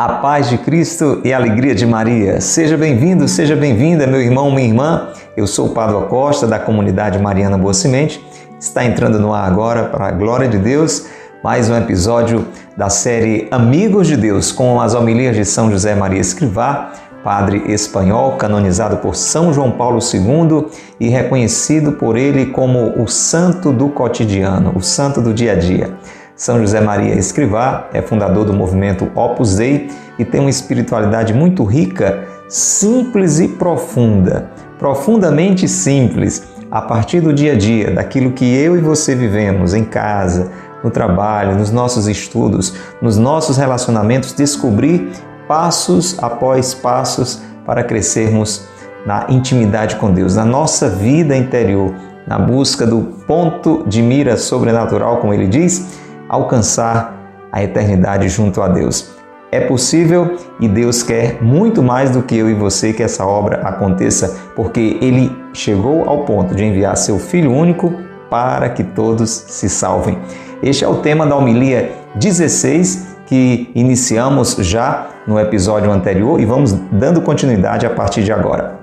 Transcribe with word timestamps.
A 0.00 0.08
paz 0.22 0.48
de 0.48 0.56
Cristo 0.56 1.20
e 1.22 1.30
a 1.30 1.36
alegria 1.36 1.74
de 1.74 1.84
Maria. 1.84 2.40
Seja 2.40 2.74
bem-vindo, 2.74 3.28
seja 3.28 3.54
bem-vinda, 3.54 4.06
meu 4.06 4.22
irmão, 4.22 4.50
minha 4.50 4.66
irmã. 4.66 5.08
Eu 5.36 5.46
sou 5.46 5.66
o 5.66 5.74
Padre 5.74 6.06
Costa, 6.08 6.46
da 6.46 6.58
comunidade 6.58 7.18
Mariana 7.18 7.58
Boa 7.58 7.74
Semente. 7.74 8.18
Está 8.58 8.82
entrando 8.82 9.20
no 9.20 9.34
ar 9.34 9.46
agora, 9.46 9.90
para 9.90 10.06
a 10.06 10.10
glória 10.10 10.48
de 10.48 10.56
Deus, 10.56 11.04
mais 11.44 11.68
um 11.68 11.76
episódio 11.76 12.46
da 12.74 12.88
série 12.88 13.46
Amigos 13.50 14.06
de 14.06 14.16
Deus, 14.16 14.50
com 14.50 14.80
as 14.80 14.94
homilias 14.94 15.36
de 15.36 15.44
São 15.44 15.70
José 15.70 15.94
Maria 15.94 16.20
Escrivá, 16.20 16.92
padre 17.22 17.64
espanhol, 17.72 18.36
canonizado 18.36 18.96
por 18.98 19.14
São 19.14 19.52
João 19.52 19.70
Paulo 19.70 19.98
II 19.98 20.66
e 20.98 21.08
reconhecido 21.08 21.92
por 21.92 22.16
ele 22.16 22.46
como 22.46 23.00
o 23.02 23.08
santo 23.08 23.72
do 23.72 23.88
cotidiano, 23.88 24.72
o 24.74 24.80
santo 24.80 25.20
do 25.20 25.32
dia 25.32 25.52
a 25.52 25.54
dia. 25.54 25.94
São 26.34 26.58
José 26.58 26.80
Maria 26.80 27.14
Escrivá 27.14 27.88
é 27.92 28.00
fundador 28.00 28.46
do 28.46 28.54
movimento 28.54 29.10
Opus 29.14 29.56
Dei 29.56 29.90
e 30.18 30.24
tem 30.24 30.40
uma 30.40 30.48
espiritualidade 30.48 31.34
muito 31.34 31.64
rica, 31.64 32.24
simples 32.48 33.40
e 33.40 33.48
profunda, 33.48 34.50
profundamente 34.78 35.68
simples, 35.68 36.48
a 36.70 36.80
partir 36.80 37.20
do 37.20 37.32
dia 37.32 37.52
a 37.52 37.56
dia, 37.56 37.90
daquilo 37.90 38.32
que 38.32 38.44
eu 38.44 38.76
e 38.76 38.80
você 38.80 39.14
vivemos 39.14 39.74
em 39.74 39.84
casa, 39.84 40.50
no 40.82 40.90
trabalho, 40.90 41.56
nos 41.56 41.70
nossos 41.70 42.08
estudos, 42.08 42.74
nos 43.02 43.18
nossos 43.18 43.56
relacionamentos, 43.56 44.32
descobrir 44.32 45.10
passos 45.50 46.16
após 46.22 46.74
passos 46.74 47.42
para 47.66 47.82
crescermos 47.82 48.68
na 49.04 49.26
intimidade 49.28 49.96
com 49.96 50.12
Deus, 50.12 50.36
na 50.36 50.44
nossa 50.44 50.88
vida 50.88 51.36
interior, 51.36 51.92
na 52.24 52.38
busca 52.38 52.86
do 52.86 53.00
ponto 53.26 53.82
de 53.88 54.00
mira 54.00 54.36
sobrenatural, 54.36 55.16
como 55.16 55.34
ele 55.34 55.48
diz, 55.48 55.98
alcançar 56.28 57.48
a 57.50 57.64
eternidade 57.64 58.28
junto 58.28 58.62
a 58.62 58.68
Deus. 58.68 59.10
É 59.50 59.58
possível 59.58 60.36
e 60.60 60.68
Deus 60.68 61.02
quer 61.02 61.42
muito 61.42 61.82
mais 61.82 62.10
do 62.10 62.22
que 62.22 62.36
eu 62.36 62.48
e 62.48 62.54
você 62.54 62.92
que 62.92 63.02
essa 63.02 63.26
obra 63.26 63.62
aconteça, 63.62 64.52
porque 64.54 64.98
Ele 65.00 65.36
chegou 65.52 66.08
ao 66.08 66.24
ponto 66.24 66.54
de 66.54 66.64
enviar 66.64 66.96
seu 66.96 67.18
Filho 67.18 67.52
único 67.52 67.92
para 68.30 68.68
que 68.68 68.84
todos 68.84 69.28
se 69.28 69.68
salvem. 69.68 70.16
Este 70.62 70.84
é 70.84 70.88
o 70.88 70.98
tema 70.98 71.26
da 71.26 71.34
homilia 71.34 71.90
16 72.14 73.10
que 73.26 73.70
iniciamos 73.76 74.56
já 74.58 75.06
no 75.26 75.38
episódio 75.38 75.90
anterior 75.90 76.40
e 76.40 76.44
vamos 76.44 76.72
dando 76.92 77.20
continuidade 77.20 77.86
a 77.86 77.90
partir 77.90 78.22
de 78.22 78.32
agora. 78.32 78.78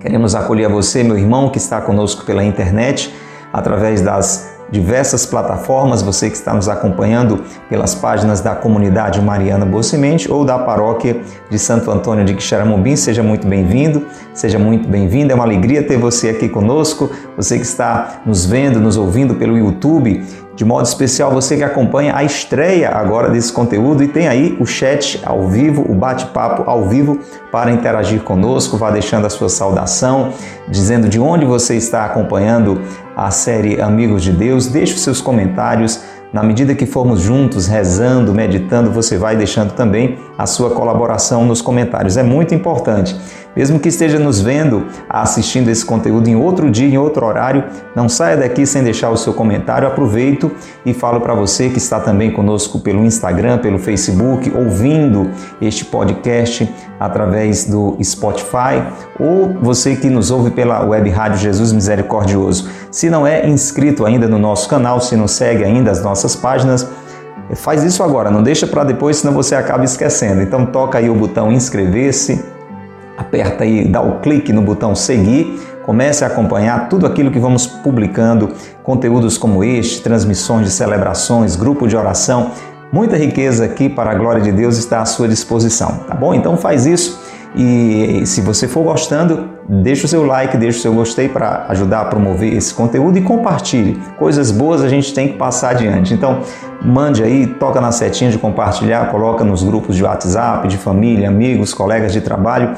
Queremos 0.00 0.34
acolher 0.34 0.68
você, 0.68 1.02
meu 1.02 1.16
irmão, 1.16 1.48
que 1.48 1.58
está 1.58 1.80
conosco 1.80 2.24
pela 2.24 2.44
internet, 2.44 3.14
através 3.52 4.00
das 4.02 4.54
diversas 4.70 5.24
plataformas, 5.24 6.02
você 6.02 6.28
que 6.28 6.36
está 6.36 6.52
nos 6.52 6.68
acompanhando 6.68 7.44
pelas 7.68 7.94
páginas 7.94 8.40
da 8.40 8.54
comunidade 8.54 9.20
Mariana 9.20 9.64
Boa 9.64 9.82
Semente 9.82 10.30
ou 10.30 10.44
da 10.44 10.58
paróquia 10.58 11.20
de 11.48 11.58
Santo 11.58 11.90
Antônio 11.90 12.24
de 12.24 12.34
Quixaramobim, 12.34 12.96
seja 12.96 13.22
muito 13.22 13.46
bem-vindo, 13.46 14.06
seja 14.32 14.58
muito 14.58 14.88
bem-vinda. 14.88 15.32
É 15.32 15.34
uma 15.34 15.44
alegria 15.44 15.82
ter 15.82 15.96
você 15.96 16.30
aqui 16.30 16.48
conosco, 16.48 17.10
você 17.36 17.56
que 17.56 17.64
está 17.64 18.22
nos 18.26 18.46
vendo, 18.46 18.80
nos 18.80 18.96
ouvindo 18.96 19.34
pelo 19.34 19.56
YouTube 19.56 20.24
de 20.56 20.64
modo 20.64 20.86
especial 20.86 21.32
você 21.32 21.56
que 21.56 21.64
acompanha 21.64 22.14
a 22.16 22.22
estreia 22.22 22.90
agora 22.90 23.28
desse 23.28 23.52
conteúdo 23.52 24.04
e 24.04 24.08
tem 24.08 24.28
aí 24.28 24.56
o 24.60 24.66
chat 24.66 25.20
ao 25.24 25.48
vivo, 25.48 25.84
o 25.88 25.94
bate-papo 25.94 26.68
ao 26.70 26.88
vivo 26.88 27.18
para 27.50 27.72
interagir 27.72 28.22
conosco. 28.22 28.76
Vá 28.76 28.90
deixando 28.90 29.26
a 29.26 29.30
sua 29.30 29.48
saudação, 29.48 30.32
dizendo 30.68 31.08
de 31.08 31.18
onde 31.18 31.44
você 31.44 31.74
está 31.74 32.04
acompanhando 32.04 32.80
a 33.16 33.30
série 33.30 33.80
Amigos 33.80 34.22
de 34.22 34.30
Deus. 34.30 34.66
Deixe 34.68 34.94
os 34.94 35.00
seus 35.00 35.20
comentários. 35.20 36.02
Na 36.32 36.42
medida 36.42 36.74
que 36.74 36.84
formos 36.84 37.20
juntos 37.20 37.68
rezando, 37.68 38.34
meditando, 38.34 38.90
você 38.90 39.16
vai 39.16 39.36
deixando 39.36 39.72
também 39.72 40.18
a 40.36 40.46
sua 40.46 40.70
colaboração 40.70 41.44
nos 41.44 41.62
comentários. 41.62 42.16
É 42.16 42.24
muito 42.24 42.52
importante. 42.52 43.16
Mesmo 43.56 43.78
que 43.78 43.88
esteja 43.88 44.18
nos 44.18 44.40
vendo, 44.40 44.86
assistindo 45.08 45.68
esse 45.68 45.84
conteúdo 45.84 46.28
em 46.28 46.36
outro 46.36 46.70
dia, 46.70 46.88
em 46.88 46.98
outro 46.98 47.24
horário, 47.24 47.64
não 47.94 48.08
saia 48.08 48.36
daqui 48.36 48.66
sem 48.66 48.82
deixar 48.82 49.10
o 49.10 49.16
seu 49.16 49.32
comentário. 49.32 49.86
Aproveito 49.86 50.50
e 50.84 50.92
falo 50.92 51.20
para 51.20 51.34
você 51.34 51.68
que 51.68 51.78
está 51.78 52.00
também 52.00 52.30
conosco 52.30 52.80
pelo 52.80 53.04
Instagram, 53.04 53.58
pelo 53.58 53.78
Facebook, 53.78 54.52
ouvindo 54.54 55.30
este 55.60 55.84
podcast 55.84 56.72
através 56.98 57.64
do 57.64 57.96
Spotify 58.02 58.82
ou 59.18 59.54
você 59.60 59.96
que 59.96 60.08
nos 60.10 60.30
ouve 60.30 60.50
pela 60.50 60.84
web 60.84 61.08
rádio 61.10 61.38
Jesus 61.38 61.72
Misericordioso. 61.72 62.68
Se 62.90 63.08
não 63.08 63.26
é 63.26 63.48
inscrito 63.48 64.04
ainda 64.04 64.26
no 64.26 64.38
nosso 64.38 64.68
canal, 64.68 65.00
se 65.00 65.16
não 65.16 65.28
segue 65.28 65.64
ainda 65.64 65.90
as 65.90 66.02
nossas 66.02 66.34
páginas, 66.34 66.88
faz 67.54 67.82
isso 67.84 68.02
agora, 68.02 68.30
não 68.30 68.42
deixa 68.42 68.66
para 68.66 68.84
depois, 68.84 69.18
senão 69.18 69.32
você 69.32 69.54
acaba 69.54 69.84
esquecendo. 69.84 70.42
Então 70.42 70.66
toca 70.66 70.98
aí 70.98 71.10
o 71.10 71.14
botão 71.14 71.52
inscrever-se 71.52 72.53
aperta 73.16 73.64
aí, 73.64 73.86
dá 73.86 74.00
o 74.00 74.20
clique 74.20 74.52
no 74.52 74.62
botão 74.62 74.94
seguir, 74.94 75.60
comece 75.84 76.24
a 76.24 76.28
acompanhar 76.28 76.88
tudo 76.88 77.06
aquilo 77.06 77.30
que 77.30 77.38
vamos 77.38 77.66
publicando, 77.66 78.52
conteúdos 78.82 79.36
como 79.36 79.62
este, 79.62 80.02
transmissões 80.02 80.66
de 80.66 80.72
celebrações, 80.72 81.56
grupo 81.56 81.86
de 81.86 81.96
oração, 81.96 82.50
muita 82.92 83.16
riqueza 83.16 83.64
aqui 83.64 83.88
para 83.88 84.10
a 84.10 84.14
glória 84.14 84.42
de 84.42 84.52
Deus 84.52 84.76
está 84.78 85.00
à 85.00 85.04
sua 85.04 85.28
disposição, 85.28 86.04
tá 86.06 86.14
bom? 86.14 86.34
Então 86.34 86.56
faz 86.56 86.86
isso 86.86 87.20
e 87.56 88.26
se 88.26 88.40
você 88.40 88.66
for 88.66 88.82
gostando, 88.82 89.48
deixa 89.68 90.06
o 90.06 90.08
seu 90.08 90.26
like, 90.26 90.56
deixa 90.56 90.78
o 90.78 90.82
seu 90.82 90.92
gostei 90.92 91.28
para 91.28 91.66
ajudar 91.68 92.00
a 92.00 92.04
promover 92.06 92.52
esse 92.52 92.74
conteúdo 92.74 93.16
e 93.16 93.22
compartilhe. 93.22 94.00
Coisas 94.18 94.50
boas 94.50 94.82
a 94.82 94.88
gente 94.88 95.14
tem 95.14 95.28
que 95.28 95.34
passar 95.34 95.70
adiante. 95.70 96.12
Então, 96.12 96.40
mande 96.82 97.22
aí, 97.22 97.46
toca 97.46 97.80
na 97.80 97.92
setinha 97.92 98.28
de 98.28 98.38
compartilhar, 98.38 99.08
coloca 99.12 99.44
nos 99.44 99.62
grupos 99.62 99.94
de 99.94 100.02
WhatsApp, 100.02 100.66
de 100.66 100.76
família, 100.76 101.28
amigos, 101.28 101.72
colegas 101.72 102.12
de 102.12 102.20
trabalho 102.20 102.74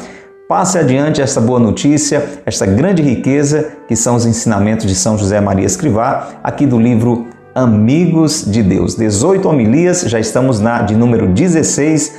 Passe 0.48 0.78
adiante 0.78 1.20
esta 1.20 1.40
boa 1.40 1.58
notícia, 1.58 2.24
esta 2.46 2.64
grande 2.64 3.02
riqueza 3.02 3.72
que 3.88 3.96
são 3.96 4.14
os 4.14 4.24
ensinamentos 4.24 4.86
de 4.86 4.94
São 4.94 5.18
José 5.18 5.40
Maria 5.40 5.66
Escrivá, 5.66 6.28
aqui 6.40 6.64
do 6.64 6.78
livro 6.78 7.26
Amigos 7.52 8.44
de 8.44 8.62
Deus. 8.62 8.94
18 8.94 9.48
homilias, 9.48 10.02
já 10.02 10.20
estamos 10.20 10.60
na 10.60 10.82
de 10.82 10.94
número 10.94 11.26
16, 11.26 12.14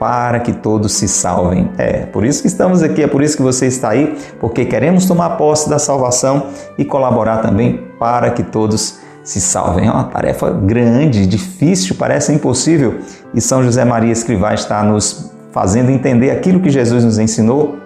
para 0.00 0.40
que 0.40 0.54
todos 0.54 0.92
se 0.92 1.06
salvem. 1.06 1.70
É, 1.76 2.06
por 2.06 2.24
isso 2.24 2.40
que 2.40 2.48
estamos 2.48 2.82
aqui, 2.82 3.02
é 3.02 3.06
por 3.06 3.22
isso 3.22 3.36
que 3.36 3.42
você 3.42 3.66
está 3.66 3.90
aí, 3.90 4.16
porque 4.40 4.64
queremos 4.64 5.04
tomar 5.04 5.36
posse 5.36 5.68
da 5.68 5.78
salvação 5.78 6.46
e 6.78 6.84
colaborar 6.84 7.42
também 7.42 7.90
para 7.98 8.30
que 8.30 8.42
todos 8.42 9.00
se 9.22 9.38
salvem. 9.38 9.86
É 9.86 9.90
uma 9.90 10.04
tarefa 10.04 10.50
grande, 10.50 11.26
difícil, 11.26 11.94
parece 11.98 12.32
impossível, 12.32 13.00
e 13.34 13.40
São 13.42 13.62
José 13.62 13.84
Maria 13.84 14.12
Escrivá 14.12 14.54
está 14.54 14.82
nos 14.82 15.35
fazendo 15.56 15.88
entender 15.88 16.30
aquilo 16.30 16.60
que 16.60 16.68
Jesus 16.68 17.02
nos 17.02 17.18
ensinou, 17.18 17.78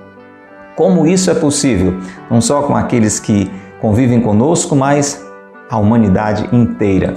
como 0.75 1.07
isso 1.07 1.31
é 1.31 1.35
possível, 1.35 2.01
não 2.29 2.41
só 2.41 2.63
com 2.63 2.75
aqueles 2.75 3.21
que 3.21 3.49
convivem 3.81 4.21
conosco, 4.21 4.75
mas 4.75 5.25
a 5.71 5.79
humanidade 5.79 6.49
inteira. 6.51 7.15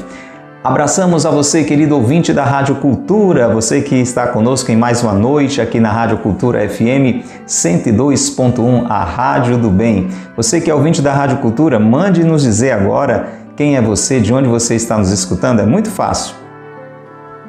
Abraçamos 0.63 1.25
a 1.25 1.31
você, 1.31 1.63
querido 1.63 1.95
ouvinte 1.95 2.31
da 2.31 2.43
Rádio 2.43 2.75
Cultura, 2.75 3.49
você 3.49 3.81
que 3.81 3.95
está 3.95 4.27
conosco 4.27 4.71
em 4.71 4.75
mais 4.75 5.01
uma 5.01 5.13
noite 5.13 5.59
aqui 5.59 5.79
na 5.79 5.91
Rádio 5.91 6.19
Cultura 6.19 6.69
FM 6.69 7.25
102.1, 7.47 8.85
a 8.87 9.03
Rádio 9.03 9.57
do 9.57 9.71
Bem. 9.71 10.09
Você 10.37 10.61
que 10.61 10.69
é 10.69 10.75
ouvinte 10.75 11.01
da 11.01 11.15
Rádio 11.15 11.37
Cultura, 11.39 11.79
mande 11.79 12.23
nos 12.23 12.43
dizer 12.43 12.73
agora 12.73 13.27
quem 13.57 13.75
é 13.75 13.81
você, 13.81 14.19
de 14.19 14.31
onde 14.31 14.47
você 14.47 14.75
está 14.75 14.99
nos 14.99 15.09
escutando. 15.09 15.61
É 15.61 15.65
muito 15.65 15.89
fácil. 15.89 16.42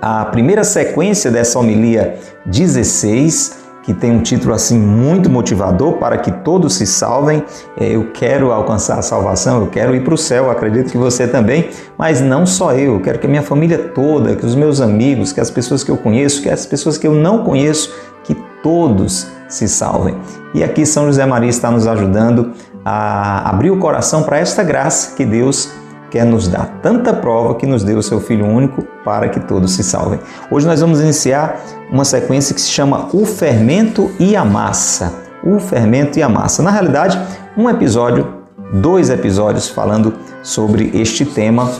a 0.00 0.24
primeira 0.26 0.62
sequência 0.62 1.32
dessa 1.32 1.58
homilia 1.58 2.16
16, 2.46 3.59
que 3.90 3.94
tem 3.94 4.12
um 4.12 4.22
título 4.22 4.54
assim 4.54 4.78
muito 4.78 5.28
motivador 5.28 5.94
para 5.94 6.16
que 6.16 6.30
todos 6.30 6.74
se 6.74 6.86
salvem. 6.86 7.42
É, 7.76 7.96
eu 7.96 8.12
quero 8.12 8.52
alcançar 8.52 8.98
a 8.98 9.02
salvação, 9.02 9.60
eu 9.60 9.66
quero 9.66 9.96
ir 9.96 10.04
para 10.04 10.14
o 10.14 10.18
céu, 10.18 10.48
acredito 10.48 10.92
que 10.92 10.96
você 10.96 11.26
também, 11.26 11.70
mas 11.98 12.20
não 12.20 12.46
só 12.46 12.72
eu, 12.72 12.94
eu 12.94 13.00
quero 13.00 13.18
que 13.18 13.26
a 13.26 13.28
minha 13.28 13.42
família 13.42 13.78
toda, 13.92 14.36
que 14.36 14.46
os 14.46 14.54
meus 14.54 14.80
amigos, 14.80 15.32
que 15.32 15.40
as 15.40 15.50
pessoas 15.50 15.82
que 15.82 15.90
eu 15.90 15.96
conheço, 15.96 16.40
que 16.40 16.48
as 16.48 16.64
pessoas 16.66 16.96
que 16.96 17.06
eu 17.06 17.12
não 17.12 17.42
conheço, 17.42 17.92
que 18.22 18.36
todos 18.62 19.26
se 19.48 19.68
salvem. 19.68 20.16
E 20.54 20.62
aqui 20.62 20.86
São 20.86 21.06
José 21.06 21.26
Maria 21.26 21.50
está 21.50 21.68
nos 21.68 21.88
ajudando 21.88 22.52
a 22.84 23.50
abrir 23.50 23.72
o 23.72 23.78
coração 23.78 24.22
para 24.22 24.38
esta 24.38 24.62
graça 24.62 25.16
que 25.16 25.24
Deus 25.24 25.72
quer 26.10 26.24
nos 26.24 26.48
dar 26.48 26.80
tanta 26.82 27.14
prova 27.14 27.54
que 27.54 27.66
nos 27.66 27.84
deu 27.84 27.98
o 27.98 28.02
seu 28.02 28.20
Filho 28.20 28.44
único 28.46 28.82
para 29.04 29.28
que 29.28 29.40
todos 29.40 29.72
se 29.72 29.84
salvem. 29.84 30.18
Hoje 30.50 30.66
nós 30.66 30.80
vamos 30.80 31.00
iniciar 31.00 31.60
uma 31.90 32.04
sequência 32.04 32.54
que 32.54 32.60
se 32.60 32.70
chama 32.70 33.08
O 33.12 33.24
Fermento 33.24 34.10
e 34.18 34.34
a 34.34 34.44
Massa. 34.44 35.14
O 35.42 35.58
Fermento 35.58 36.18
e 36.18 36.22
a 36.22 36.28
Massa. 36.28 36.62
Na 36.62 36.70
realidade, 36.70 37.18
um 37.56 37.70
episódio, 37.70 38.26
dois 38.74 39.08
episódios 39.08 39.68
falando 39.68 40.14
sobre 40.42 40.90
este 40.94 41.24
tema. 41.24 41.70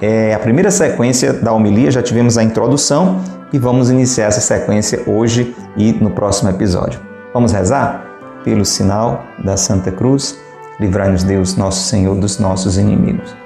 É 0.00 0.34
a 0.34 0.38
primeira 0.38 0.70
sequência 0.70 1.32
da 1.32 1.52
homilia, 1.52 1.90
já 1.90 2.02
tivemos 2.02 2.36
a 2.36 2.42
introdução 2.42 3.20
e 3.52 3.58
vamos 3.58 3.90
iniciar 3.90 4.26
essa 4.26 4.40
sequência 4.40 5.02
hoje 5.06 5.54
e 5.76 5.92
no 5.92 6.10
próximo 6.10 6.50
episódio. 6.50 7.00
Vamos 7.32 7.52
rezar? 7.52 8.04
Pelo 8.44 8.64
sinal 8.64 9.24
da 9.42 9.56
Santa 9.56 9.90
Cruz, 9.90 10.38
livrai-nos 10.78 11.24
Deus, 11.24 11.56
nosso 11.56 11.88
Senhor, 11.88 12.14
dos 12.14 12.38
nossos 12.38 12.76
inimigos. 12.76 13.45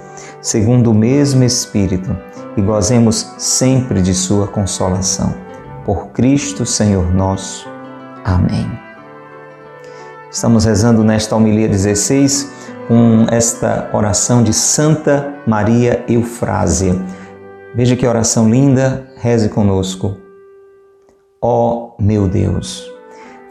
segundo 0.41 0.91
o 0.91 0.93
mesmo 0.93 1.43
Espírito, 1.43 2.15
e 2.57 2.61
gozemos 2.61 3.33
sempre 3.37 4.01
de 4.01 4.13
Sua 4.13 4.47
consolação. 4.47 5.33
Por 5.85 6.07
Cristo, 6.09 6.65
Senhor 6.65 7.13
nosso. 7.13 7.69
Amém. 8.23 8.69
Estamos 10.31 10.65
rezando 10.65 11.03
nesta 11.03 11.35
homilia 11.35 11.67
16 11.67 12.49
com 12.87 13.25
esta 13.29 13.89
oração 13.93 14.43
de 14.43 14.53
Santa 14.53 15.33
Maria 15.47 16.03
Eufrásia. 16.07 16.95
Veja 17.73 17.95
que 17.95 18.05
oração 18.05 18.49
linda, 18.49 19.07
reze 19.17 19.49
conosco. 19.49 20.17
Ó 21.41 21.95
oh, 21.97 22.01
meu 22.01 22.27
Deus, 22.27 22.91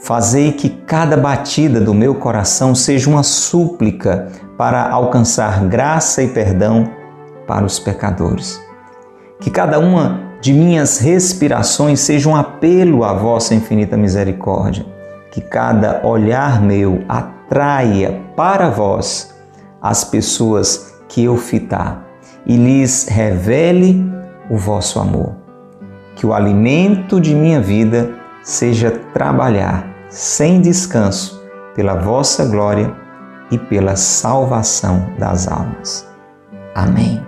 fazei 0.01 0.53
que 0.53 0.69
cada 0.69 1.17
batida 1.17 1.81
do 1.81 1.93
meu 1.93 2.15
coração 2.15 2.75
seja 2.75 3.11
uma 3.11 3.23
súplica 3.23 4.29
para 4.61 4.91
alcançar 4.91 5.65
graça 5.65 6.23
e 6.23 6.29
perdão 6.29 6.87
para 7.47 7.65
os 7.65 7.79
pecadores. 7.79 8.61
Que 9.41 9.49
cada 9.49 9.79
uma 9.79 10.21
de 10.39 10.53
minhas 10.53 10.99
respirações 10.99 12.01
seja 12.01 12.29
um 12.29 12.37
apelo 12.37 13.03
à 13.03 13.15
vossa 13.15 13.55
infinita 13.55 13.97
misericórdia. 13.97 14.85
Que 15.31 15.41
cada 15.41 16.07
olhar 16.07 16.61
meu 16.61 17.03
atraia 17.09 18.21
para 18.37 18.69
vós 18.69 19.35
as 19.81 20.05
pessoas 20.05 20.95
que 21.09 21.25
eu 21.25 21.39
fitar 21.39 22.05
e 22.45 22.55
lhes 22.55 23.09
revele 23.09 24.05
o 24.51 24.59
vosso 24.59 25.01
amor. 25.01 25.37
Que 26.15 26.27
o 26.27 26.35
alimento 26.35 27.19
de 27.19 27.35
minha 27.35 27.63
vida 27.63 28.11
seja 28.43 28.91
trabalhar 29.15 29.87
sem 30.11 30.61
descanso 30.61 31.43
pela 31.75 31.95
vossa 31.95 32.45
glória 32.45 33.00
e 33.51 33.59
pela 33.59 33.97
salvação 33.97 35.13
das 35.19 35.49
almas. 35.49 36.07
Amém. 36.75 37.25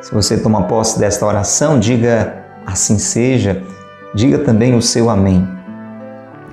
Se 0.00 0.12
você 0.12 0.36
toma 0.36 0.64
posse 0.64 0.98
desta 0.98 1.24
oração, 1.24 1.78
diga 1.78 2.44
assim 2.66 2.98
seja, 2.98 3.62
diga 4.14 4.38
também 4.38 4.76
o 4.76 4.82
seu 4.82 5.08
amém. 5.08 5.48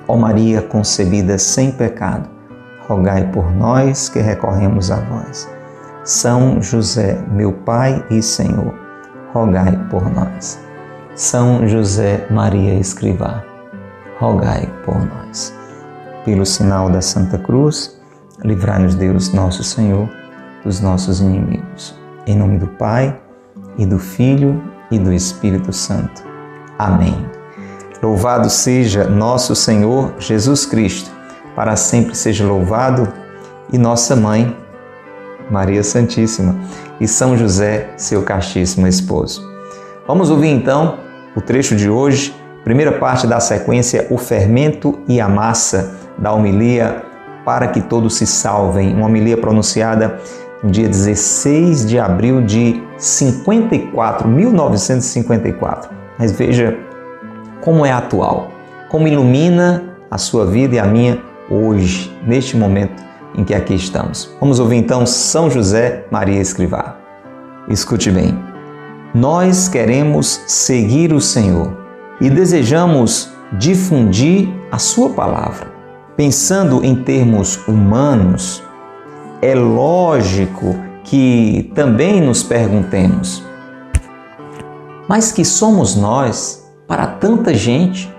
Ó 0.08 0.16
Maria 0.16 0.62
concebida 0.62 1.36
sem 1.38 1.70
pecado, 1.70 2.28
rogai 2.88 3.30
por 3.30 3.50
nós 3.54 4.08
que 4.08 4.20
recorremos 4.20 4.90
a 4.90 4.96
vós. 4.96 5.48
São 6.04 6.60
José, 6.60 7.22
meu 7.30 7.52
Pai 7.52 8.04
e 8.10 8.20
Senhor, 8.20 8.74
rogai 9.32 9.78
por 9.90 10.10
nós. 10.10 10.58
São 11.14 11.68
José 11.68 12.26
Maria 12.30 12.74
Escrivá, 12.74 13.44
rogai 14.18 14.68
por 14.84 14.98
nós. 14.98 15.54
Pelo 16.24 16.46
sinal 16.46 16.88
da 16.88 17.00
Santa 17.00 17.38
Cruz, 17.38 18.01
Livrai-nos, 18.44 18.96
Deus, 18.96 19.32
nosso 19.32 19.62
Senhor, 19.62 20.08
dos 20.64 20.80
nossos 20.80 21.20
inimigos. 21.20 21.94
Em 22.26 22.36
nome 22.36 22.58
do 22.58 22.66
Pai, 22.66 23.16
e 23.78 23.86
do 23.86 24.00
Filho, 24.00 24.60
e 24.90 24.98
do 24.98 25.12
Espírito 25.12 25.72
Santo. 25.72 26.24
Amém. 26.76 27.24
Louvado 28.02 28.50
seja 28.50 29.04
nosso 29.04 29.54
Senhor 29.54 30.14
Jesus 30.18 30.66
Cristo, 30.66 31.08
para 31.54 31.76
sempre 31.76 32.16
seja 32.16 32.44
louvado, 32.44 33.12
e 33.72 33.78
nossa 33.78 34.16
mãe, 34.16 34.56
Maria 35.48 35.84
Santíssima, 35.84 36.56
e 37.00 37.06
São 37.06 37.36
José, 37.36 37.90
seu 37.96 38.24
castíssimo 38.24 38.88
esposo. 38.88 39.48
Vamos 40.06 40.30
ouvir 40.30 40.48
então 40.48 40.98
o 41.36 41.40
trecho 41.40 41.76
de 41.76 41.88
hoje, 41.88 42.34
primeira 42.64 42.98
parte 42.98 43.24
da 43.24 43.38
sequência 43.38 44.08
O 44.10 44.18
Fermento 44.18 44.98
e 45.06 45.20
a 45.20 45.28
Massa, 45.28 45.94
da 46.18 46.32
homilia 46.32 47.11
para 47.44 47.68
que 47.68 47.80
todos 47.80 48.14
se 48.14 48.26
salvem. 48.26 48.94
Uma 48.94 49.06
homilia 49.06 49.36
pronunciada 49.36 50.18
no 50.62 50.70
dia 50.70 50.88
16 50.88 51.86
de 51.86 51.98
abril 51.98 52.42
de 52.42 52.82
54, 52.96 54.28
1954. 54.28 55.90
Mas 56.18 56.32
veja 56.32 56.76
como 57.60 57.84
é 57.84 57.92
atual, 57.92 58.50
como 58.88 59.08
ilumina 59.08 59.96
a 60.10 60.18
sua 60.18 60.46
vida 60.46 60.76
e 60.76 60.78
a 60.78 60.84
minha 60.84 61.20
hoje, 61.50 62.16
neste 62.24 62.56
momento 62.56 63.02
em 63.34 63.44
que 63.44 63.54
aqui 63.54 63.74
estamos. 63.74 64.34
Vamos 64.40 64.60
ouvir 64.60 64.76
então 64.76 65.06
São 65.06 65.50
José 65.50 66.04
Maria 66.10 66.40
Escrivá. 66.40 66.96
Escute 67.68 68.10
bem. 68.10 68.38
Nós 69.14 69.68
queremos 69.68 70.42
seguir 70.46 71.12
o 71.12 71.20
Senhor 71.20 71.76
e 72.20 72.30
desejamos 72.30 73.32
difundir 73.52 74.48
a 74.70 74.78
sua 74.78 75.10
palavra 75.10 75.71
Pensando 76.16 76.84
em 76.84 76.94
termos 76.94 77.56
humanos, 77.66 78.62
é 79.40 79.54
lógico 79.54 80.76
que 81.04 81.72
também 81.74 82.20
nos 82.20 82.42
perguntemos: 82.42 83.42
mas 85.08 85.32
que 85.32 85.42
somos 85.42 85.96
nós 85.96 86.70
para 86.86 87.06
tanta 87.06 87.54
gente? 87.54 88.12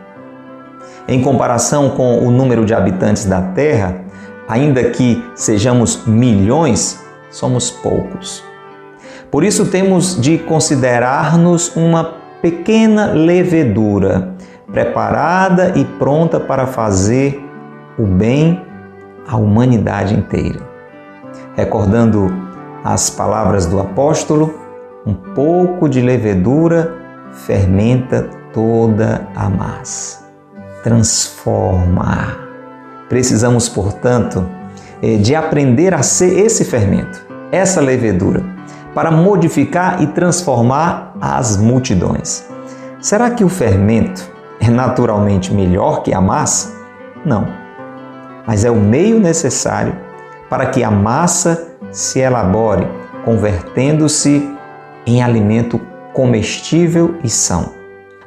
Em 1.08 1.22
comparação 1.22 1.92
com 1.92 2.26
o 2.26 2.32
número 2.32 2.66
de 2.66 2.74
habitantes 2.74 3.26
da 3.26 3.42
Terra, 3.42 4.02
ainda 4.48 4.84
que 4.86 5.24
sejamos 5.36 6.08
milhões, 6.08 7.00
somos 7.30 7.70
poucos. 7.70 8.44
Por 9.30 9.44
isso 9.44 9.68
temos 9.68 10.20
de 10.20 10.40
considerar-nos 10.40 11.76
uma 11.76 12.16
pequena 12.42 13.12
levedura, 13.12 14.34
preparada 14.72 15.74
e 15.76 15.86
pronta 15.86 16.40
para 16.40 16.66
fazer 16.66 17.43
o 17.98 18.06
bem 18.06 18.62
à 19.28 19.38
humanidade 19.38 20.14
inteira. 20.14 20.60
Recordando 21.56 22.34
as 22.84 23.10
palavras 23.10 23.66
do 23.66 23.80
apóstolo, 23.80 24.54
um 25.06 25.14
pouco 25.14 25.88
de 25.88 26.02
levedura 26.02 26.96
fermenta 27.32 28.30
toda 28.52 29.28
a 29.36 29.50
massa, 29.50 30.26
transforma. 30.84 32.38
Precisamos, 33.10 33.68
portanto, 33.70 34.46
eh, 35.02 35.18
de 35.18 35.36
aprender 35.36 35.94
a 35.94 36.04
ser 36.04 36.40
esse 36.40 36.64
fermento, 36.66 37.26
essa 37.52 37.82
levedura, 37.82 38.44
para 38.94 39.12
modificar 39.12 40.02
e 40.02 40.08
transformar 40.08 41.16
as 41.20 41.58
multidões. 41.58 42.48
Será 43.00 43.32
que 43.32 43.44
o 43.44 43.50
fermento 43.50 44.32
é 44.60 44.70
naturalmente 44.70 45.54
melhor 45.54 46.04
que 46.04 46.14
a 46.14 46.22
massa? 46.22 46.74
Não 47.26 47.63
mas 48.46 48.66
é 48.66 48.72
o 48.72 48.76
meio 48.76 49.20
necessário 49.20 49.96
para 50.50 50.68
que 50.68 50.84
a 50.84 50.92
massa 50.92 51.76
se 51.92 52.20
elabore, 52.20 52.88
convertendo-se 53.26 54.50
em 55.06 55.22
alimento 55.22 55.80
comestível 56.14 57.16
e 57.24 57.30
são. 57.30 57.72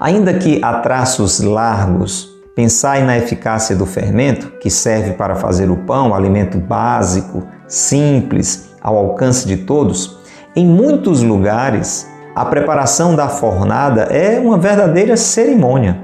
Ainda 0.00 0.35
que 0.35 0.61
a 0.62 0.80
traços 0.80 1.40
largos 1.40 2.37
Pensai 2.56 3.02
na 3.02 3.18
eficácia 3.18 3.76
do 3.76 3.85
fermento, 3.85 4.50
que 4.58 4.70
serve 4.70 5.12
para 5.12 5.35
fazer 5.37 5.70
o 5.70 5.76
pão, 5.76 6.14
alimento 6.14 6.56
básico, 6.56 7.46
simples, 7.68 8.70
ao 8.80 8.96
alcance 8.96 9.46
de 9.46 9.58
todos. 9.58 10.18
Em 10.56 10.66
muitos 10.66 11.23
lugares, 11.23 12.11
a 12.35 12.46
preparação 12.46 13.14
da 13.14 13.28
fornada 13.28 14.04
é 14.04 14.40
uma 14.40 14.56
verdadeira 14.56 15.18
cerimônia, 15.18 16.00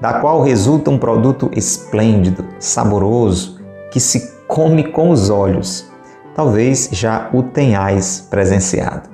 da 0.00 0.20
qual 0.20 0.42
resulta 0.42 0.92
um 0.92 0.98
produto 0.98 1.50
esplêndido, 1.52 2.44
saboroso, 2.60 3.55
que 3.96 4.00
se 4.00 4.30
come 4.46 4.84
com 4.84 5.08
os 5.08 5.30
olhos. 5.30 5.90
Talvez 6.34 6.90
já 6.92 7.30
o 7.32 7.42
tenhais 7.42 8.26
presenciado. 8.28 9.08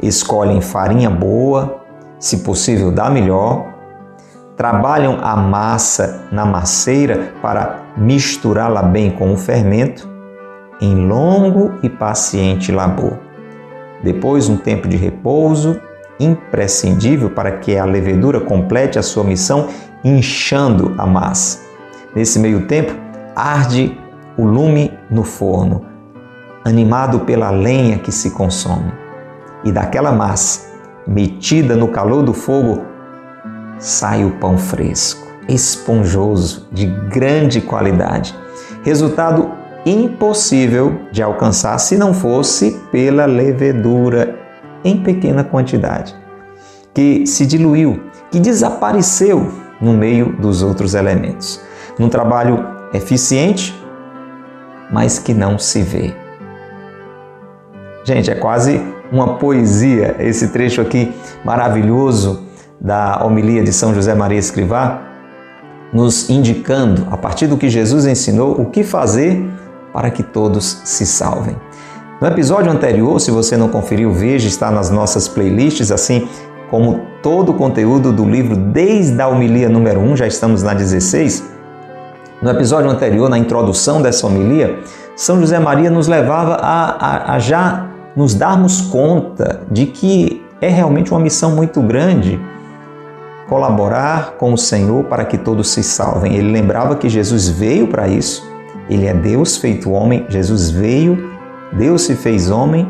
Escolhem 0.00 0.60
farinha 0.60 1.10
boa, 1.10 1.80
se 2.16 2.36
possível 2.44 2.92
da 2.92 3.10
melhor, 3.10 3.66
trabalham 4.56 5.18
a 5.20 5.34
massa 5.34 6.24
na 6.30 6.46
maceira 6.46 7.32
para 7.42 7.80
misturá-la 7.96 8.80
bem 8.80 9.10
com 9.10 9.32
o 9.32 9.36
fermento, 9.36 10.08
em 10.80 10.94
longo 11.08 11.72
e 11.82 11.90
paciente 11.90 12.70
labor. 12.70 13.18
Depois, 14.04 14.48
um 14.48 14.56
tempo 14.56 14.86
de 14.86 14.96
repouso, 14.96 15.80
imprescindível 16.20 17.30
para 17.30 17.58
que 17.58 17.76
a 17.76 17.84
levedura 17.84 18.38
complete 18.38 19.00
a 19.00 19.02
sua 19.02 19.24
missão, 19.24 19.66
inchando 20.04 20.94
a 20.96 21.04
massa. 21.04 21.66
Nesse 22.14 22.38
meio 22.38 22.68
tempo, 22.68 23.05
arde 23.36 23.94
o 24.38 24.44
lume 24.46 24.90
no 25.10 25.22
forno, 25.22 25.84
animado 26.64 27.20
pela 27.20 27.50
lenha 27.50 27.98
que 27.98 28.10
se 28.10 28.30
consome. 28.30 28.90
E 29.62 29.70
daquela 29.70 30.10
massa, 30.10 30.72
metida 31.06 31.76
no 31.76 31.88
calor 31.88 32.22
do 32.22 32.32
fogo, 32.32 32.82
sai 33.78 34.24
o 34.24 34.32
pão 34.38 34.56
fresco, 34.56 35.26
esponjoso, 35.46 36.66
de 36.72 36.86
grande 36.86 37.60
qualidade. 37.60 38.34
Resultado 38.82 39.50
impossível 39.84 41.00
de 41.12 41.22
alcançar 41.22 41.78
se 41.78 41.98
não 41.98 42.14
fosse 42.14 42.80
pela 42.90 43.26
levedura 43.26 44.34
em 44.82 45.02
pequena 45.02 45.44
quantidade, 45.44 46.16
que 46.94 47.26
se 47.26 47.44
diluiu, 47.44 48.00
que 48.30 48.40
desapareceu 48.40 49.52
no 49.80 49.92
meio 49.92 50.32
dos 50.40 50.62
outros 50.62 50.94
elementos. 50.94 51.60
Num 51.98 52.08
trabalho 52.08 52.75
eficiente, 52.92 53.74
mas 54.90 55.18
que 55.18 55.34
não 55.34 55.58
se 55.58 55.82
vê. 55.82 56.14
Gente, 58.04 58.30
é 58.30 58.34
quase 58.34 58.80
uma 59.10 59.34
poesia 59.34 60.16
esse 60.20 60.48
trecho 60.48 60.80
aqui 60.80 61.12
maravilhoso 61.44 62.44
da 62.80 63.24
homilia 63.24 63.64
de 63.64 63.72
São 63.72 63.94
José 63.94 64.14
Maria 64.14 64.38
Escrivá, 64.38 65.02
nos 65.92 66.28
indicando, 66.28 67.06
a 67.10 67.16
partir 67.16 67.46
do 67.46 67.56
que 67.56 67.68
Jesus 67.68 68.06
ensinou, 68.06 68.60
o 68.60 68.66
que 68.66 68.82
fazer 68.82 69.44
para 69.92 70.10
que 70.10 70.22
todos 70.22 70.82
se 70.84 71.06
salvem. 71.06 71.56
No 72.20 72.26
episódio 72.26 72.70
anterior, 72.70 73.20
se 73.20 73.30
você 73.30 73.56
não 73.56 73.68
conferiu, 73.68 74.12
veja, 74.12 74.48
está 74.48 74.70
nas 74.70 74.90
nossas 74.90 75.28
playlists, 75.28 75.90
assim 75.90 76.28
como 76.70 77.02
todo 77.22 77.50
o 77.50 77.54
conteúdo 77.54 78.12
do 78.12 78.24
livro 78.24 78.56
desde 78.56 79.20
a 79.20 79.28
homilia 79.28 79.68
número 79.68 80.00
1, 80.00 80.16
já 80.16 80.26
estamos 80.26 80.62
na 80.62 80.74
16. 80.74 81.55
No 82.46 82.52
episódio 82.52 82.88
anterior, 82.88 83.28
na 83.28 83.36
introdução 83.36 84.00
dessa 84.00 84.24
homilia, 84.24 84.78
São 85.16 85.40
José 85.40 85.58
Maria 85.58 85.90
nos 85.90 86.06
levava 86.06 86.54
a, 86.54 86.90
a, 86.90 87.34
a 87.34 87.38
já 87.40 87.88
nos 88.14 88.36
darmos 88.36 88.82
conta 88.82 89.62
de 89.68 89.86
que 89.86 90.46
é 90.60 90.68
realmente 90.68 91.10
uma 91.10 91.18
missão 91.18 91.56
muito 91.56 91.82
grande 91.82 92.40
colaborar 93.48 94.34
com 94.38 94.52
o 94.52 94.56
Senhor 94.56 95.02
para 95.06 95.24
que 95.24 95.36
todos 95.36 95.70
se 95.70 95.82
salvem. 95.82 96.36
Ele 96.36 96.52
lembrava 96.52 96.94
que 96.94 97.08
Jesus 97.08 97.48
veio 97.48 97.88
para 97.88 98.06
isso. 98.06 98.48
Ele 98.88 99.06
é 99.06 99.12
Deus 99.12 99.56
feito 99.56 99.90
homem. 99.90 100.24
Jesus 100.28 100.70
veio, 100.70 101.28
Deus 101.72 102.02
se 102.02 102.14
fez 102.14 102.48
homem 102.48 102.88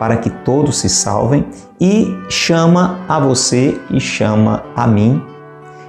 para 0.00 0.16
que 0.16 0.30
todos 0.30 0.78
se 0.78 0.88
salvem 0.88 1.46
e 1.80 2.12
chama 2.28 2.98
a 3.08 3.20
você 3.20 3.80
e 3.88 4.00
chama 4.00 4.64
a 4.74 4.84
mim, 4.84 5.22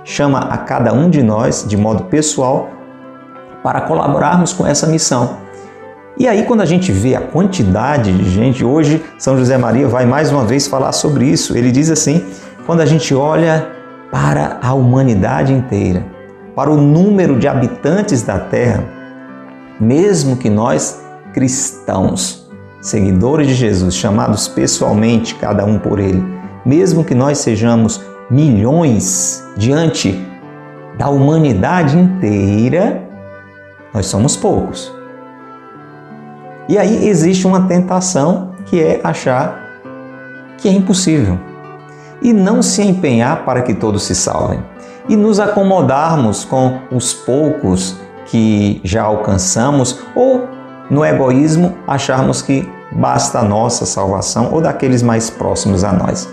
chama 0.03 0.37
a 0.37 0.57
cada 0.59 0.93
um 0.93 1.09
de 1.09 1.23
nós 1.23 1.65
de 1.67 1.75
modo 1.75 2.03
pessoal 2.03 2.76
para 3.63 3.81
colaborarmos 3.81 4.53
com 4.53 4.65
essa 4.65 4.87
missão. 4.87 5.37
E 6.17 6.27
aí, 6.27 6.43
quando 6.43 6.61
a 6.61 6.65
gente 6.65 6.91
vê 6.91 7.15
a 7.15 7.21
quantidade 7.21 8.11
de 8.11 8.29
gente, 8.29 8.65
hoje 8.65 9.03
São 9.19 9.37
José 9.37 9.57
Maria 9.57 9.87
vai 9.87 10.05
mais 10.05 10.31
uma 10.31 10.43
vez 10.43 10.67
falar 10.67 10.91
sobre 10.91 11.25
isso. 11.25 11.55
Ele 11.55 11.71
diz 11.71 11.91
assim: 11.91 12.25
quando 12.65 12.81
a 12.81 12.85
gente 12.85 13.13
olha 13.13 13.67
para 14.11 14.57
a 14.61 14.73
humanidade 14.73 15.53
inteira, 15.53 16.05
para 16.55 16.71
o 16.71 16.77
número 16.77 17.37
de 17.37 17.47
habitantes 17.47 18.23
da 18.23 18.39
Terra, 18.39 18.83
mesmo 19.79 20.37
que 20.37 20.49
nós 20.49 20.99
cristãos, 21.33 22.49
seguidores 22.81 23.47
de 23.47 23.53
Jesus, 23.53 23.93
chamados 23.93 24.47
pessoalmente, 24.47 25.35
cada 25.35 25.63
um 25.65 25.77
por 25.77 25.99
ele, 25.99 26.23
mesmo 26.65 27.03
que 27.03 27.13
nós 27.13 27.37
sejamos 27.37 28.01
milhões 28.29 29.43
diante 29.55 30.19
da 30.97 31.09
humanidade 31.09 31.95
inteira, 31.95 33.06
nós 33.97 34.05
somos 34.05 34.37
poucos. 34.37 34.93
E 36.69 36.77
aí 36.77 37.07
existe 37.07 37.47
uma 37.47 37.61
tentação 37.61 38.51
que 38.67 38.79
é 38.79 39.01
achar 39.03 39.59
que 40.55 40.69
é 40.69 40.71
impossível 40.71 41.39
e 42.21 42.31
não 42.31 42.61
se 42.61 42.83
empenhar 42.83 43.43
para 43.43 43.63
que 43.63 43.73
todos 43.73 44.03
se 44.03 44.13
salvem, 44.13 44.63
e 45.09 45.15
nos 45.15 45.39
acomodarmos 45.39 46.43
com 46.45 46.79
os 46.91 47.13
poucos 47.13 47.95
que 48.25 48.81
já 48.83 49.03
alcançamos 49.03 49.99
ou 50.15 50.47
no 50.89 51.03
egoísmo 51.03 51.75
acharmos 51.87 52.41
que 52.41 52.69
basta 52.91 53.39
a 53.39 53.43
nossa 53.43 53.85
salvação 53.85 54.51
ou 54.51 54.61
daqueles 54.61 55.01
mais 55.01 55.29
próximos 55.29 55.83
a 55.83 55.91
nós. 55.91 56.29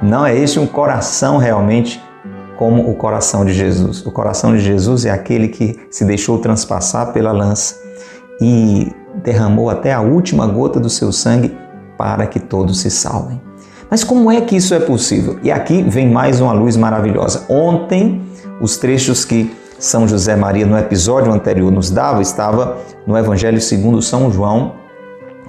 Não 0.00 0.26
é 0.26 0.36
este 0.36 0.58
um 0.58 0.66
coração 0.66 1.36
realmente 1.36 2.02
como 2.58 2.90
o 2.90 2.94
coração 2.94 3.44
de 3.44 3.52
Jesus. 3.52 4.04
O 4.04 4.10
coração 4.10 4.52
de 4.52 4.60
Jesus 4.60 5.04
é 5.04 5.10
aquele 5.10 5.48
que 5.48 5.78
se 5.90 6.04
deixou 6.04 6.38
transpassar 6.38 7.12
pela 7.12 7.32
lança 7.32 7.80
e 8.40 8.92
derramou 9.22 9.70
até 9.70 9.92
a 9.92 10.00
última 10.00 10.46
gota 10.46 10.80
do 10.80 10.90
seu 10.90 11.12
sangue 11.12 11.56
para 11.96 12.26
que 12.26 12.40
todos 12.40 12.80
se 12.80 12.90
salvem. 12.90 13.40
Mas 13.90 14.02
como 14.02 14.30
é 14.30 14.40
que 14.40 14.56
isso 14.56 14.74
é 14.74 14.80
possível? 14.80 15.38
E 15.42 15.50
aqui 15.50 15.82
vem 15.82 16.10
mais 16.10 16.40
uma 16.40 16.52
luz 16.52 16.76
maravilhosa. 16.76 17.44
Ontem, 17.48 18.22
os 18.60 18.76
trechos 18.76 19.24
que 19.24 19.54
São 19.78 20.08
José 20.08 20.34
Maria 20.34 20.64
no 20.64 20.78
episódio 20.78 21.30
anterior 21.32 21.70
nos 21.70 21.90
dava 21.90 22.22
estava 22.22 22.78
no 23.06 23.18
Evangelho 23.18 23.60
segundo 23.60 24.00
São 24.00 24.32
João, 24.32 24.76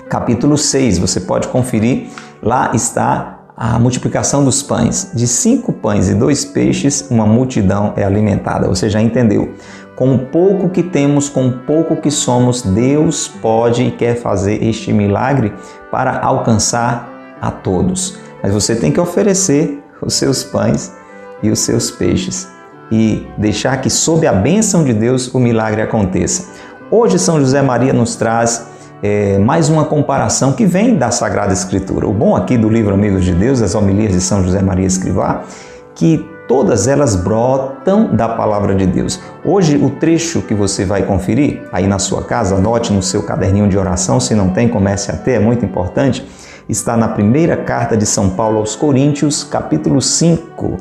capítulo 0.09 0.57
6. 0.57 0.97
Você 0.97 1.21
pode 1.21 1.47
conferir, 1.47 2.09
lá 2.41 2.71
está 2.73 3.32
a 3.55 3.77
multiplicação 3.79 4.43
dos 4.43 4.61
pães. 4.61 5.11
De 5.13 5.27
cinco 5.27 5.71
pães 5.71 6.09
e 6.09 6.15
dois 6.15 6.43
peixes, 6.43 7.07
uma 7.09 7.25
multidão 7.25 7.93
é 7.95 8.03
alimentada. 8.03 8.67
Você 8.67 8.89
já 8.89 9.01
entendeu? 9.01 9.53
Com 9.95 10.15
o 10.15 10.19
pouco 10.19 10.69
que 10.69 10.81
temos, 10.81 11.29
com 11.29 11.47
o 11.47 11.59
pouco 11.59 11.95
que 11.97 12.09
somos, 12.09 12.61
Deus 12.61 13.27
pode 13.27 13.83
e 13.83 13.91
quer 13.91 14.15
fazer 14.15 14.63
este 14.63 14.91
milagre 14.91 15.53
para 15.91 16.19
alcançar 16.19 17.09
a 17.39 17.51
todos 17.51 18.23
mas 18.43 18.53
você 18.53 18.75
tem 18.75 18.91
que 18.91 18.99
oferecer 18.99 19.81
os 20.01 20.15
seus 20.15 20.43
pães 20.43 20.91
e 21.41 21.49
os 21.49 21.59
seus 21.59 21.89
peixes 21.89 22.49
e 22.91 23.25
deixar 23.37 23.77
que, 23.77 23.89
sob 23.89 24.27
a 24.27 24.33
bênção 24.33 24.83
de 24.83 24.93
Deus, 24.93 25.33
o 25.33 25.39
milagre 25.39 25.81
aconteça. 25.81 26.49
Hoje, 26.91 27.17
São 27.17 27.39
José 27.39 27.61
Maria 27.61 27.93
nos 27.93 28.17
traz 28.17 28.67
é, 29.03 29.37
mais 29.37 29.69
uma 29.69 29.85
comparação 29.85 30.53
que 30.53 30.65
vem 30.65 30.95
da 30.95 31.11
Sagrada 31.11 31.51
Escritura. 31.51 32.07
O 32.07 32.13
bom 32.13 32.35
aqui 32.35 32.57
do 32.57 32.69
livro 32.69 32.93
Amigos 32.93 33.25
de 33.25 33.33
Deus, 33.33 33.61
as 33.61 33.75
homilias 33.75 34.13
de 34.13 34.21
São 34.21 34.43
José 34.43 34.61
Maria 34.61 34.87
Escrivá, 34.87 35.43
que 35.93 36.25
todas 36.47 36.87
elas 36.87 37.15
brotam 37.15 38.15
da 38.15 38.29
palavra 38.29 38.73
de 38.73 38.87
Deus. 38.87 39.19
Hoje, 39.43 39.77
o 39.77 39.89
trecho 39.89 40.41
que 40.41 40.55
você 40.55 40.85
vai 40.85 41.03
conferir 41.03 41.61
aí 41.71 41.85
na 41.85 41.99
sua 41.99 42.23
casa, 42.23 42.55
anote 42.55 42.93
no 42.93 43.03
seu 43.03 43.21
caderninho 43.23 43.67
de 43.67 43.77
oração, 43.77 44.19
se 44.19 44.33
não 44.33 44.49
tem, 44.49 44.69
comece 44.69 45.11
a 45.11 45.15
ter, 45.15 45.33
é 45.33 45.39
muito 45.39 45.63
importante 45.63 46.25
está 46.67 46.95
na 46.95 47.09
primeira 47.09 47.57
carta 47.57 47.97
de 47.97 48.05
São 48.05 48.29
Paulo 48.29 48.59
aos 48.59 48.75
Coríntios, 48.75 49.43
capítulo 49.43 50.01
5. 50.01 50.77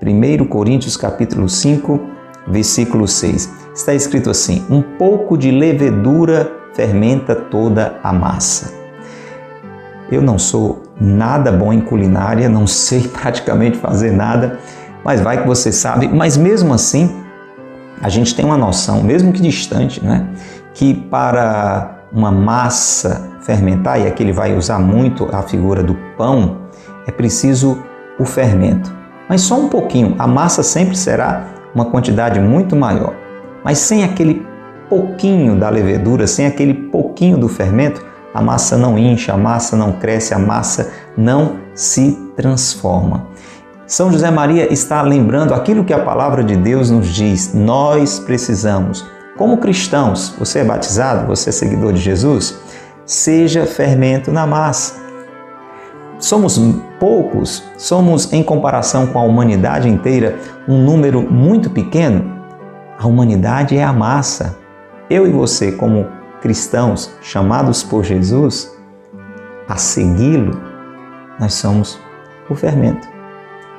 1 0.00 0.44
Coríntios, 0.46 0.96
capítulo 0.96 1.48
5, 1.48 2.00
versículo 2.46 3.08
6. 3.08 3.52
Está 3.74 3.94
escrito 3.94 4.30
assim: 4.30 4.64
Um 4.70 4.80
pouco 4.80 5.36
de 5.36 5.50
levedura 5.50 6.57
fermenta 6.78 7.34
toda 7.34 7.98
a 8.04 8.12
massa. 8.12 8.72
Eu 10.12 10.22
não 10.22 10.38
sou 10.38 10.84
nada 11.00 11.50
bom 11.50 11.72
em 11.72 11.80
culinária, 11.80 12.48
não 12.48 12.68
sei 12.68 13.02
praticamente 13.20 13.76
fazer 13.76 14.12
nada, 14.12 14.60
mas 15.04 15.20
vai 15.20 15.42
que 15.42 15.48
você 15.48 15.72
sabe. 15.72 16.06
Mas 16.06 16.36
mesmo 16.36 16.72
assim, 16.72 17.12
a 18.00 18.08
gente 18.08 18.32
tem 18.32 18.44
uma 18.44 18.56
noção, 18.56 19.02
mesmo 19.02 19.32
que 19.32 19.42
distante, 19.42 20.04
né? 20.04 20.28
que 20.72 20.94
para 20.94 21.98
uma 22.12 22.30
massa 22.30 23.28
fermentar, 23.40 24.00
e 24.00 24.06
aqui 24.06 24.22
ele 24.22 24.32
vai 24.32 24.56
usar 24.56 24.78
muito 24.78 25.28
a 25.34 25.42
figura 25.42 25.82
do 25.82 25.96
pão, 26.16 26.58
é 27.08 27.10
preciso 27.10 27.82
o 28.20 28.24
fermento. 28.24 28.94
Mas 29.28 29.40
só 29.40 29.58
um 29.58 29.68
pouquinho, 29.68 30.14
a 30.16 30.28
massa 30.28 30.62
sempre 30.62 30.96
será 30.96 31.44
uma 31.74 31.86
quantidade 31.86 32.38
muito 32.38 32.76
maior. 32.76 33.14
Mas 33.64 33.78
sem 33.78 34.04
aquele 34.04 34.46
pouquinho 34.88 35.58
da 35.58 35.68
levedura, 35.68 36.26
sem 36.26 36.46
aquele 36.46 36.74
pouquinho 36.74 37.38
do 37.38 37.48
fermento, 37.48 38.04
a 38.32 38.42
massa 38.42 38.76
não 38.76 38.98
incha, 38.98 39.32
a 39.32 39.36
massa 39.36 39.76
não 39.76 39.92
cresce, 39.92 40.34
a 40.34 40.38
massa 40.38 40.90
não 41.16 41.56
se 41.74 42.12
transforma. 42.36 43.26
São 43.86 44.12
José 44.12 44.30
Maria 44.30 44.70
está 44.72 45.00
lembrando 45.00 45.54
aquilo 45.54 45.84
que 45.84 45.94
a 45.94 46.04
palavra 46.04 46.44
de 46.44 46.56
Deus 46.56 46.90
nos 46.90 47.08
diz. 47.08 47.54
Nós 47.54 48.18
precisamos, 48.18 49.06
como 49.36 49.56
cristãos, 49.56 50.34
você 50.38 50.58
é 50.58 50.64
batizado, 50.64 51.26
você 51.26 51.48
é 51.48 51.52
seguidor 51.52 51.94
de 51.94 52.00
Jesus, 52.00 52.58
seja 53.06 53.64
fermento 53.64 54.30
na 54.30 54.46
massa. 54.46 54.94
Somos 56.18 56.60
poucos, 56.98 57.62
somos, 57.78 58.32
em 58.32 58.42
comparação 58.42 59.06
com 59.06 59.18
a 59.18 59.22
humanidade 59.22 59.88
inteira, 59.88 60.36
um 60.68 60.82
número 60.82 61.22
muito 61.22 61.70
pequeno. 61.70 62.38
A 62.98 63.06
humanidade 63.06 63.76
é 63.76 63.84
a 63.84 63.92
massa. 63.92 64.58
Eu 65.10 65.26
e 65.26 65.30
você, 65.30 65.72
como 65.72 66.06
cristãos 66.42 67.10
chamados 67.22 67.82
por 67.82 68.04
Jesus 68.04 68.76
a 69.66 69.76
segui-lo, 69.76 70.60
nós 71.40 71.54
somos 71.54 71.98
o 72.48 72.54
fermento. 72.54 73.08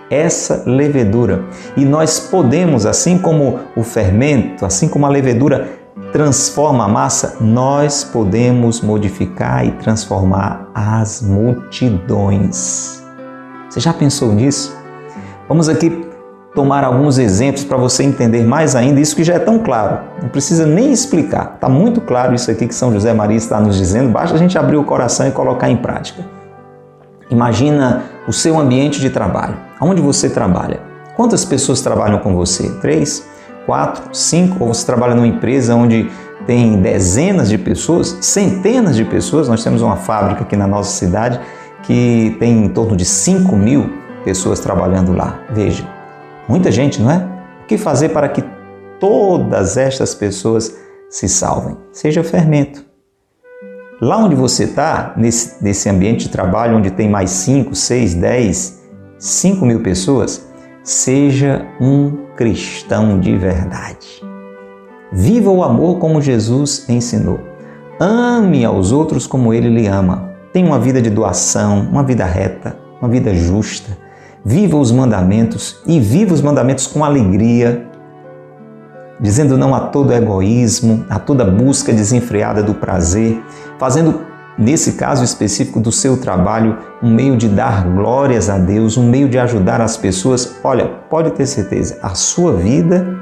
Essa 0.10 0.64
levedura. 0.66 1.46
E 1.78 1.86
nós 1.86 2.20
podemos, 2.20 2.88
assim 2.88 3.20
como 3.20 3.60
o 3.76 3.84
fermento, 3.84 4.66
assim 4.66 4.88
como 4.88 5.06
a 5.06 5.10
levedura 5.10 5.70
transforma 6.12 6.86
a 6.86 6.88
massa, 6.88 7.38
nós 7.40 8.04
podemos 8.04 8.82
modificar 8.82 9.64
e 9.64 9.72
transformar 9.74 10.72
as 10.74 11.22
multidões. 11.22 13.04
Você 13.70 13.80
já 13.80 13.94
pensou 13.94 14.34
nisso? 14.34 14.76
Vamos 15.48 15.70
aqui 15.70 16.09
tomar 16.54 16.84
alguns 16.84 17.18
exemplos 17.18 17.64
para 17.64 17.78
você 17.78 18.04
entender 18.04 18.44
mais 18.44 18.76
ainda 18.76 19.00
isso 19.00 19.16
que 19.16 19.24
já 19.24 19.36
é 19.36 19.40
tão 19.40 19.60
claro. 19.60 20.00
Não 20.22 20.30
precisa 20.30 20.66
nem 20.66 20.92
explicar. 20.92 21.54
Está 21.56 21.70
muito 21.70 22.02
claro 22.02 22.34
isso 22.34 22.50
aqui 22.50 22.68
que 22.68 22.76
São 22.76 22.92
José 22.92 23.14
Maria 23.14 23.38
está 23.38 23.60
nos 23.60 23.78
dizendo. 23.78 24.10
Basta 24.10 24.36
a 24.36 24.40
gente 24.40 24.58
abrir 24.58 24.78
o 24.78 24.84
coração 24.84 25.28
e 25.28 25.32
colocar 25.32 25.70
em 25.70 25.78
prática. 25.78 26.26
Imagina 27.30 28.04
o 28.28 28.34
seu 28.34 28.60
ambiente 28.60 29.00
de 29.00 29.10
trabalho. 29.10 29.56
Onde 29.80 30.02
você 30.02 30.30
trabalha? 30.30 30.80
Quantas 31.16 31.46
pessoas 31.46 31.82
trabalham 31.82 32.20
com 32.20 32.36
você? 32.36 32.70
Três? 32.82 33.28
Quatro? 33.66 34.04
Cinco? 34.14 34.64
Ou 34.64 34.74
você 34.74 34.86
trabalha 34.86 35.14
numa 35.14 35.28
empresa 35.28 35.76
onde 35.76 36.10
tem 36.48 36.82
dezenas 36.82 37.50
de 37.50 37.58
pessoas? 37.58 38.18
Centenas 38.22 38.96
de 38.96 39.06
pessoas? 39.06 39.48
Nós 39.48 39.64
temos 39.64 39.82
uma 39.82 39.96
fábrica 39.96 40.42
aqui 40.42 40.56
na 40.56 40.66
nossa 40.66 40.92
cidade 40.98 41.40
que 41.84 42.36
tem 42.40 42.66
em 42.66 42.70
torno 42.70 42.96
de 42.96 43.06
5 43.06 43.56
mil 43.56 43.92
pessoas 44.24 44.60
trabalhando 44.60 45.14
lá. 45.16 45.40
Veja, 45.52 45.88
Muita 46.50 46.72
gente, 46.72 47.00
não 47.00 47.12
é? 47.12 47.30
O 47.64 47.68
que 47.68 47.78
fazer 47.78 48.10
para 48.10 48.28
que 48.28 48.44
todas 49.00 49.78
estas 49.78 50.16
pessoas 50.16 50.76
se 51.08 51.30
salvem? 51.30 51.78
Seja 51.92 52.24
fermento. 52.24 52.84
Lá 54.02 54.18
onde 54.18 54.34
você 54.34 54.64
está, 54.64 55.14
nesse, 55.16 55.64
nesse 55.64 55.88
ambiente 55.88 56.22
de 56.22 56.30
trabalho 56.30 56.78
onde 56.78 56.90
tem 56.90 57.08
mais 57.08 57.30
5, 57.30 57.76
6, 57.76 58.16
10, 58.16 58.84
5 59.20 59.64
mil 59.64 59.84
pessoas, 59.84 60.50
seja 60.84 61.68
um 61.80 62.26
cristão 62.36 63.20
de 63.20 63.38
verdade. 63.38 64.20
Viva 65.12 65.52
o 65.52 65.64
amor 65.64 66.00
como 66.00 66.20
Jesus 66.20 66.90
ensinou. 66.90 67.40
Ame 68.00 68.66
aos 68.66 68.92
outros 68.92 69.28
como 69.28 69.54
ele 69.54 69.70
lhe 69.70 69.86
ama. 69.86 70.34
Tenha 70.52 70.66
uma 70.66 70.80
vida 70.80 71.00
de 71.00 71.12
doação, 71.12 71.82
uma 71.92 72.02
vida 72.02 72.26
reta, 72.26 72.76
uma 73.00 73.08
vida 73.08 73.36
justa 73.36 74.09
viva 74.44 74.78
os 74.78 74.92
mandamentos 74.92 75.78
e 75.86 76.00
viva 76.00 76.34
os 76.34 76.42
mandamentos 76.42 76.88
com 76.88 77.04
alegria, 77.04 77.86
dizendo 79.20 79.58
não 79.58 79.76
a 79.76 79.82
todo 79.82 80.14
egoísmo, 80.14 81.06
a 81.10 81.20
toda 81.20 81.44
busca 81.44 81.92
desenfreada 81.92 82.64
do 82.64 82.74
prazer, 82.74 83.42
fazendo, 83.78 84.22
nesse 84.58 84.94
caso 84.94 85.24
específico 85.24 85.80
do 85.80 85.92
seu 85.92 86.18
trabalho, 86.18 86.78
um 87.04 87.14
meio 87.14 87.36
de 87.36 87.48
dar 87.48 87.84
glórias 87.84 88.50
a 88.50 88.58
Deus, 88.58 88.98
um 88.98 89.10
meio 89.10 89.28
de 89.28 89.38
ajudar 89.38 89.82
as 89.82 89.98
pessoas. 89.98 90.58
Olha, 90.64 90.86
pode 91.10 91.32
ter 91.32 91.46
certeza, 91.46 91.98
a 92.02 92.16
sua 92.16 92.54
vida 92.54 93.18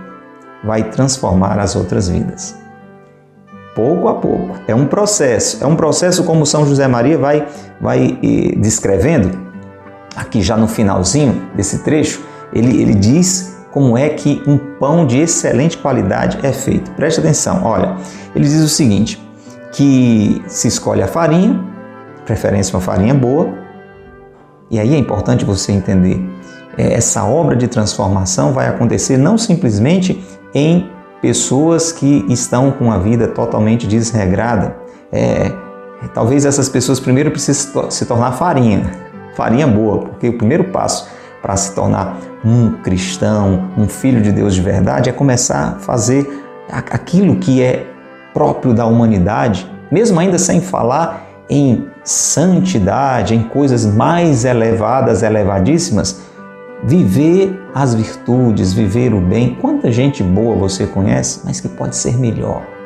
vai 0.63 0.83
transformar 0.83 1.59
as 1.59 1.75
outras 1.75 2.09
vidas. 2.09 2.55
Pouco 3.75 4.07
a 4.07 4.15
pouco. 4.15 4.55
É 4.67 4.73
um 4.73 4.87
processo. 4.87 5.63
É 5.63 5.67
um 5.67 5.75
processo 5.75 6.23
como 6.23 6.47
São 6.47 6.65
José 6.65 6.87
Maria 6.87 7.15
vai, 7.15 7.47
vai 7.79 8.17
eh, 8.23 8.55
descrevendo 8.57 9.46
aqui 10.17 10.41
já 10.41 10.57
no 10.57 10.67
finalzinho 10.67 11.49
desse 11.55 11.83
trecho, 11.83 12.21
ele, 12.51 12.81
ele 12.81 12.95
diz 12.95 13.55
como 13.71 13.97
é 13.97 14.09
que 14.09 14.41
um 14.47 14.57
pão 14.57 15.05
de 15.05 15.19
excelente 15.19 15.77
qualidade 15.77 16.39
é 16.41 16.51
feito. 16.51 16.89
Preste 16.91 17.19
atenção, 17.19 17.63
olha, 17.63 17.95
ele 18.35 18.45
diz 18.45 18.61
o 18.61 18.67
seguinte, 18.67 19.21
que 19.71 20.41
se 20.47 20.67
escolhe 20.67 21.03
a 21.03 21.07
farinha, 21.07 21.63
preferência 22.25 22.75
uma 22.75 22.81
farinha 22.81 23.13
boa, 23.13 23.53
e 24.71 24.79
aí 24.79 24.95
é 24.95 24.97
importante 24.97 25.45
você 25.45 25.71
entender, 25.71 26.19
é, 26.77 26.93
essa 26.93 27.23
obra 27.23 27.55
de 27.55 27.67
transformação 27.67 28.51
vai 28.51 28.67
acontecer 28.67 29.17
não 29.17 29.37
simplesmente 29.37 30.25
em 30.53 30.89
pessoas 31.21 31.91
que 31.91 32.25
estão 32.29 32.71
com 32.71 32.91
a 32.91 32.97
vida 32.97 33.27
totalmente 33.27 33.87
desregrada. 33.87 34.75
É, 35.11 35.51
talvez 36.13 36.45
essas 36.45 36.69
pessoas 36.69 36.99
primeiro 36.99 37.31
precisem 37.31 37.71
se 37.89 38.05
tornar 38.05 38.33
farinha, 38.33 38.91
farinha 39.37 39.67
boa, 39.67 39.99
porque 39.99 40.27
o 40.27 40.33
primeiro 40.33 40.65
passo 40.65 41.07
para 41.43 41.55
se 41.55 41.75
tornar 41.75 42.17
um 42.43 42.71
cristão, 42.81 43.69
um 43.77 43.87
filho 43.87 44.19
de 44.19 44.31
Deus 44.31 44.55
de 44.55 44.61
verdade, 44.61 45.09
é 45.11 45.13
começar 45.13 45.75
a 45.75 45.79
fazer 45.79 46.43
aquilo 46.69 47.35
que 47.35 47.61
é 47.61 47.85
próprio 48.33 48.73
da 48.73 48.87
humanidade, 48.87 49.69
mesmo 49.91 50.19
ainda 50.19 50.39
sem 50.39 50.59
falar 50.59 51.25
em 51.47 51.87
santidade, 52.03 53.35
em 53.35 53.43
coisas 53.43 53.85
mais 53.85 54.43
elevadas, 54.43 55.21
elevadíssimas, 55.21 56.21
viver 56.83 57.57
as 57.73 57.93
virtudes, 57.93 58.73
viver 58.73 59.13
o 59.13 59.21
bem. 59.21 59.55
Quanta 59.61 59.91
gente 59.91 60.23
boa 60.23 60.55
você 60.55 60.87
conhece, 60.87 61.41
mas 61.45 61.59
que 61.61 61.69
pode 61.69 61.95
ser 61.95 62.17
melhor 62.17 62.76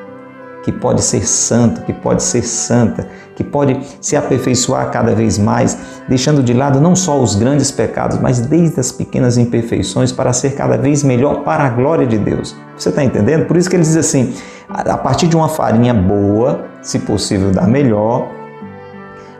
que 0.64 0.72
pode 0.72 1.02
ser 1.02 1.26
santo, 1.28 1.82
que 1.82 1.94
pode 1.94 2.22
ser 2.22 2.44
santa, 2.44 3.08
que 3.36 3.44
pode 3.44 3.80
se 4.00 4.16
aperfeiçoar 4.16 4.92
cada 4.92 5.16
vez 5.16 5.38
mais, 5.38 5.78
deixando 6.08 6.44
de 6.44 6.54
lado 6.54 6.80
não 6.80 6.96
só 6.96 7.20
os 7.20 7.36
grandes 7.36 7.72
pecados, 7.72 8.20
mas 8.20 8.40
desde 8.40 8.80
as 8.80 8.92
pequenas 8.92 9.38
imperfeições 9.38 10.12
para 10.12 10.32
ser 10.34 10.54
cada 10.56 10.78
vez 10.78 11.04
melhor 11.04 11.44
para 11.44 11.64
a 11.64 11.70
glória 11.70 12.06
de 12.06 12.18
Deus. 12.18 12.56
Você 12.78 12.90
está 12.90 13.04
entendendo? 13.04 13.46
Por 13.46 13.58
isso 13.58 13.70
que 13.70 13.76
ele 13.76 13.84
diz 13.84 13.98
assim: 13.98 14.34
a 14.70 14.98
partir 14.98 15.28
de 15.28 15.36
uma 15.36 15.50
farinha 15.50 15.94
boa, 15.94 16.66
se 16.82 17.00
possível 17.00 17.52
da 17.52 17.64
melhor, 17.64 18.30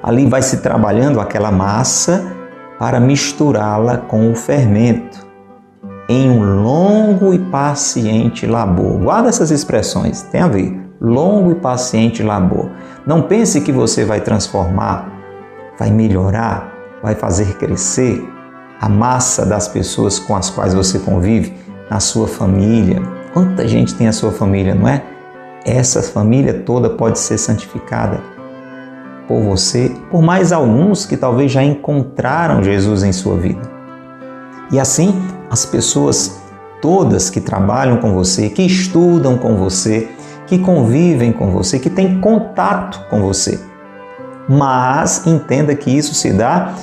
ali 0.02 0.26
vai 0.26 0.42
se 0.42 0.58
trabalhando 0.58 1.20
aquela 1.20 1.52
massa 1.52 2.36
para 2.80 3.00
misturá-la 3.00 3.98
com 3.98 4.32
o 4.32 4.36
fermento 4.36 5.30
em 6.10 6.30
um 6.30 6.62
longo 6.64 7.34
e 7.34 7.40
paciente 7.40 8.46
labor. 8.48 8.98
Guarda 8.98 9.30
essas 9.30 9.52
expressões, 9.52 10.24
tem 10.24 10.42
a 10.42 10.48
ver 10.48 10.81
longo 11.02 11.52
e 11.52 11.56
paciente 11.56 12.22
labor. 12.22 12.70
Não 13.08 13.24
pense 13.24 13.60
que 13.62 13.72
você 13.72 14.06
vai 14.06 14.22
transformar, 14.22 15.12
vai 15.78 15.90
melhorar, 15.90 16.72
vai 17.02 17.16
fazer 17.16 17.56
crescer 17.58 18.24
a 18.80 18.88
massa 18.88 19.46
das 19.46 19.68
pessoas 19.68 20.20
com 20.20 20.36
as 20.36 20.52
quais 20.52 20.76
você 20.76 21.00
convive 21.00 21.54
na 21.90 22.00
sua 22.00 22.28
família. 22.28 23.02
Quanta 23.34 23.68
gente 23.68 23.96
tem 23.96 24.08
a 24.08 24.14
sua 24.14 24.32
família, 24.32 24.76
não 24.76 24.88
é? 24.88 25.04
Essa 25.66 26.02
família 26.04 26.54
toda 26.54 26.90
pode 26.90 27.18
ser 27.18 27.38
santificada 27.38 28.20
por 29.28 29.42
você, 29.42 29.92
por 30.10 30.22
mais 30.22 30.52
alguns 30.52 31.06
que 31.06 31.16
talvez 31.16 31.52
já 31.52 31.64
encontraram 31.64 32.64
Jesus 32.64 33.04
em 33.04 33.12
sua 33.12 33.38
vida. 33.38 33.62
E 34.72 34.80
assim, 34.80 35.14
as 35.50 35.66
pessoas 35.66 36.42
todas 36.82 37.30
que 37.30 37.40
trabalham 37.40 37.98
com 37.98 38.14
você, 38.14 38.50
que 38.50 38.64
estudam 38.64 39.38
com 39.38 39.56
você, 39.56 40.10
que 40.52 40.60
convivem 40.60 41.32
com 41.32 41.50
você, 41.50 41.80
que 41.80 41.90
têm 41.90 42.20
contato 42.20 43.08
com 43.10 43.22
você. 43.22 43.58
Mas 44.50 45.26
entenda 45.26 45.74
que 45.74 45.90
isso 45.90 46.14
se 46.14 46.34
dá 46.34 46.74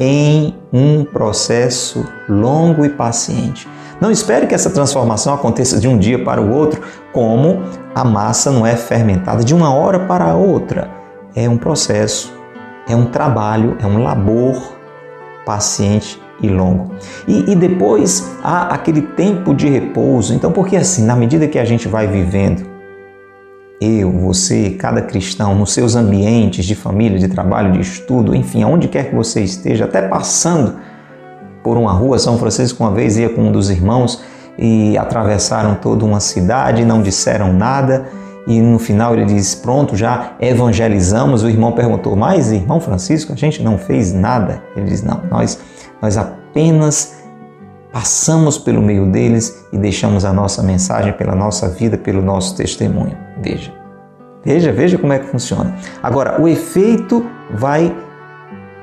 em 0.00 0.56
um 0.72 1.04
processo 1.04 2.06
longo 2.26 2.86
e 2.86 2.88
paciente. 2.88 3.68
Não 4.00 4.10
espere 4.10 4.46
que 4.46 4.54
essa 4.54 4.70
transformação 4.70 5.34
aconteça 5.34 5.78
de 5.78 5.86
um 5.86 5.98
dia 5.98 6.24
para 6.24 6.40
o 6.40 6.50
outro, 6.50 6.80
como 7.12 7.64
a 7.94 8.02
massa 8.02 8.50
não 8.50 8.66
é 8.66 8.74
fermentada 8.76 9.44
de 9.44 9.54
uma 9.54 9.74
hora 9.74 9.98
para 10.06 10.24
a 10.24 10.34
outra. 10.34 10.88
É 11.34 11.46
um 11.46 11.58
processo, 11.58 12.32
é 12.88 12.96
um 12.96 13.10
trabalho, 13.10 13.76
é 13.78 13.86
um 13.86 14.02
labor 14.02 14.72
paciente 15.44 16.18
e 16.40 16.48
longo. 16.48 16.94
E, 17.26 17.52
e, 17.52 17.54
depois 17.54 18.34
há 18.42 18.72
aquele 18.74 19.02
tempo 19.02 19.52
de 19.52 19.68
repouso. 19.68 20.32
Então, 20.32 20.50
porque 20.50 20.76
assim, 20.76 21.04
na 21.04 21.14
medida 21.14 21.46
que 21.46 21.58
a 21.58 21.64
gente 21.66 21.88
vai 21.88 22.06
vivendo 22.06 22.67
eu, 23.80 24.10
você, 24.10 24.70
cada 24.70 25.02
cristão, 25.02 25.54
nos 25.54 25.72
seus 25.72 25.94
ambientes 25.94 26.64
de 26.64 26.74
família, 26.74 27.18
de 27.18 27.28
trabalho, 27.28 27.72
de 27.72 27.80
estudo, 27.80 28.34
enfim, 28.34 28.62
aonde 28.62 28.88
quer 28.88 29.10
que 29.10 29.14
você 29.14 29.42
esteja, 29.42 29.84
até 29.84 30.02
passando 30.02 30.76
por 31.62 31.76
uma 31.76 31.92
rua, 31.92 32.18
São 32.18 32.38
Francisco 32.38 32.82
uma 32.82 32.92
vez 32.92 33.16
ia 33.16 33.28
com 33.28 33.42
um 33.42 33.52
dos 33.52 33.70
irmãos 33.70 34.22
e 34.58 34.98
atravessaram 34.98 35.76
toda 35.76 36.04
uma 36.04 36.18
cidade, 36.18 36.84
não 36.84 37.02
disseram 37.02 37.52
nada. 37.52 38.06
E 38.46 38.60
no 38.60 38.78
final 38.78 39.14
ele 39.14 39.26
diz: 39.26 39.54
Pronto, 39.54 39.94
já 39.94 40.32
evangelizamos. 40.40 41.42
O 41.42 41.48
irmão 41.48 41.72
perguntou: 41.72 42.16
Mas, 42.16 42.50
irmão 42.50 42.80
Francisco, 42.80 43.32
a 43.32 43.36
gente 43.36 43.62
não 43.62 43.76
fez 43.76 44.12
nada. 44.12 44.62
Ele 44.74 44.86
diz: 44.86 45.02
Não, 45.02 45.22
nós, 45.30 45.60
nós 46.00 46.16
apenas 46.16 47.17
passamos 47.98 48.56
pelo 48.56 48.80
meio 48.80 49.10
deles 49.10 49.66
e 49.72 49.76
deixamos 49.76 50.24
a 50.24 50.32
nossa 50.32 50.62
mensagem 50.62 51.12
pela 51.14 51.34
nossa 51.34 51.68
vida, 51.68 51.98
pelo 51.98 52.22
nosso 52.22 52.54
testemunho. 52.56 53.18
Veja, 53.42 53.72
veja, 54.44 54.70
veja 54.70 54.96
como 54.96 55.12
é 55.12 55.18
que 55.18 55.26
funciona. 55.26 55.74
Agora, 56.00 56.40
o 56.40 56.46
efeito 56.46 57.26
vai 57.50 57.92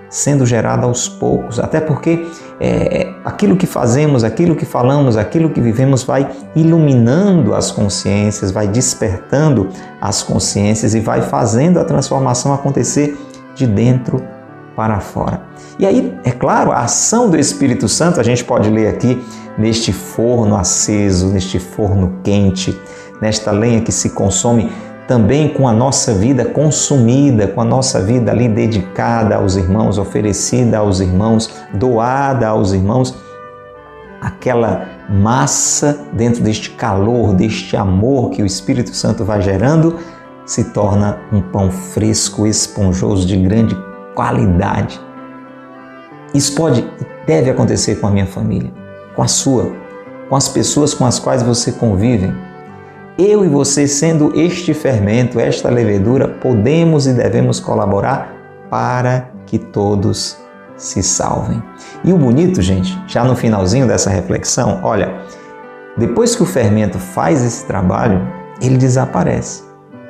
sendo 0.09 0.45
gerado 0.45 0.85
aos 0.85 1.07
poucos, 1.07 1.61
até 1.61 1.79
porque 1.79 2.27
é, 2.59 3.13
aquilo 3.23 3.55
que 3.55 3.65
fazemos, 3.65 4.25
aquilo 4.25 4.53
que 4.53 4.65
falamos, 4.65 5.15
aquilo 5.15 5.49
que 5.49 5.61
vivemos 5.61 6.03
vai 6.03 6.29
iluminando 6.53 7.55
as 7.55 7.71
consciências, 7.71 8.51
vai 8.51 8.67
despertando 8.67 9.69
as 10.01 10.23
consciências 10.23 10.93
e 10.93 10.99
vai 10.99 11.21
fazendo 11.21 11.79
a 11.79 11.85
transformação 11.85 12.53
acontecer 12.53 13.17
de 13.55 13.65
dentro 13.65 14.21
para 14.75 14.99
fora. 14.99 15.41
E 15.79 15.85
aí, 15.85 16.17
é 16.23 16.31
claro, 16.31 16.71
a 16.71 16.79
ação 16.79 17.29
do 17.29 17.37
Espírito 17.37 17.87
Santo, 17.87 18.19
a 18.19 18.23
gente 18.23 18.43
pode 18.43 18.69
ler 18.69 18.87
aqui 18.87 19.23
neste 19.57 19.93
forno 19.93 20.55
aceso, 20.55 21.27
neste 21.27 21.59
forno 21.59 22.19
quente, 22.23 22.77
nesta 23.21 23.51
lenha 23.51 23.81
que 23.81 23.91
se 23.91 24.09
consome 24.09 24.71
também 25.07 25.49
com 25.49 25.67
a 25.67 25.73
nossa 25.73 26.13
vida 26.13 26.43
consumida, 26.45 27.47
com 27.47 27.61
a 27.61 27.65
nossa 27.65 28.01
vida 28.01 28.31
ali 28.31 28.49
dedicada 28.49 29.35
aos 29.35 29.55
irmãos, 29.55 29.97
oferecida 29.97 30.79
aos 30.79 30.99
irmãos, 30.99 31.49
doada 31.73 32.47
aos 32.47 32.73
irmãos, 32.73 33.15
aquela 34.19 34.87
massa 35.07 36.07
dentro 36.13 36.43
deste 36.43 36.71
calor, 36.71 37.33
deste 37.33 37.77
amor 37.77 38.31
que 38.31 38.41
o 38.41 38.45
Espírito 38.45 38.95
Santo 38.95 39.23
vai 39.23 39.41
gerando, 39.41 39.99
se 40.45 40.63
torna 40.65 41.19
um 41.31 41.41
pão 41.41 41.69
fresco, 41.69 42.47
esponjoso, 42.47 43.27
de 43.27 43.37
grande 43.37 43.75
qualidade. 44.15 44.99
Isso 46.33 46.55
pode 46.55 46.81
e 46.81 47.27
deve 47.27 47.49
acontecer 47.49 47.95
com 47.95 48.07
a 48.07 48.11
minha 48.11 48.25
família, 48.25 48.71
com 49.15 49.21
a 49.21 49.27
sua, 49.27 49.71
com 50.29 50.35
as 50.35 50.47
pessoas 50.47 50.93
com 50.93 51.05
as 51.05 51.19
quais 51.19 51.43
você 51.43 51.71
convive 51.71 52.33
eu 53.17 53.45
e 53.45 53.47
você, 53.47 53.87
sendo 53.87 54.37
este 54.37 54.73
fermento, 54.73 55.39
esta 55.39 55.69
levedura, 55.69 56.27
podemos 56.27 57.07
e 57.07 57.13
devemos 57.13 57.61
colaborar 57.61 58.33
para 58.69 59.29
que 59.45 59.57
todos 59.57 60.37
se 60.75 61.01
salvem. 61.01 61.63
E 62.03 62.11
o 62.11 62.17
bonito, 62.17 62.61
gente, 62.61 63.01
já 63.07 63.23
no 63.23 63.33
finalzinho 63.33 63.87
dessa 63.87 64.09
reflexão, 64.09 64.81
olha, 64.83 65.15
depois 65.95 66.35
que 66.35 66.43
o 66.43 66.45
fermento 66.45 66.99
faz 66.99 67.41
esse 67.41 67.65
trabalho, 67.65 68.21
ele 68.61 68.75
desaparece. 68.75 69.63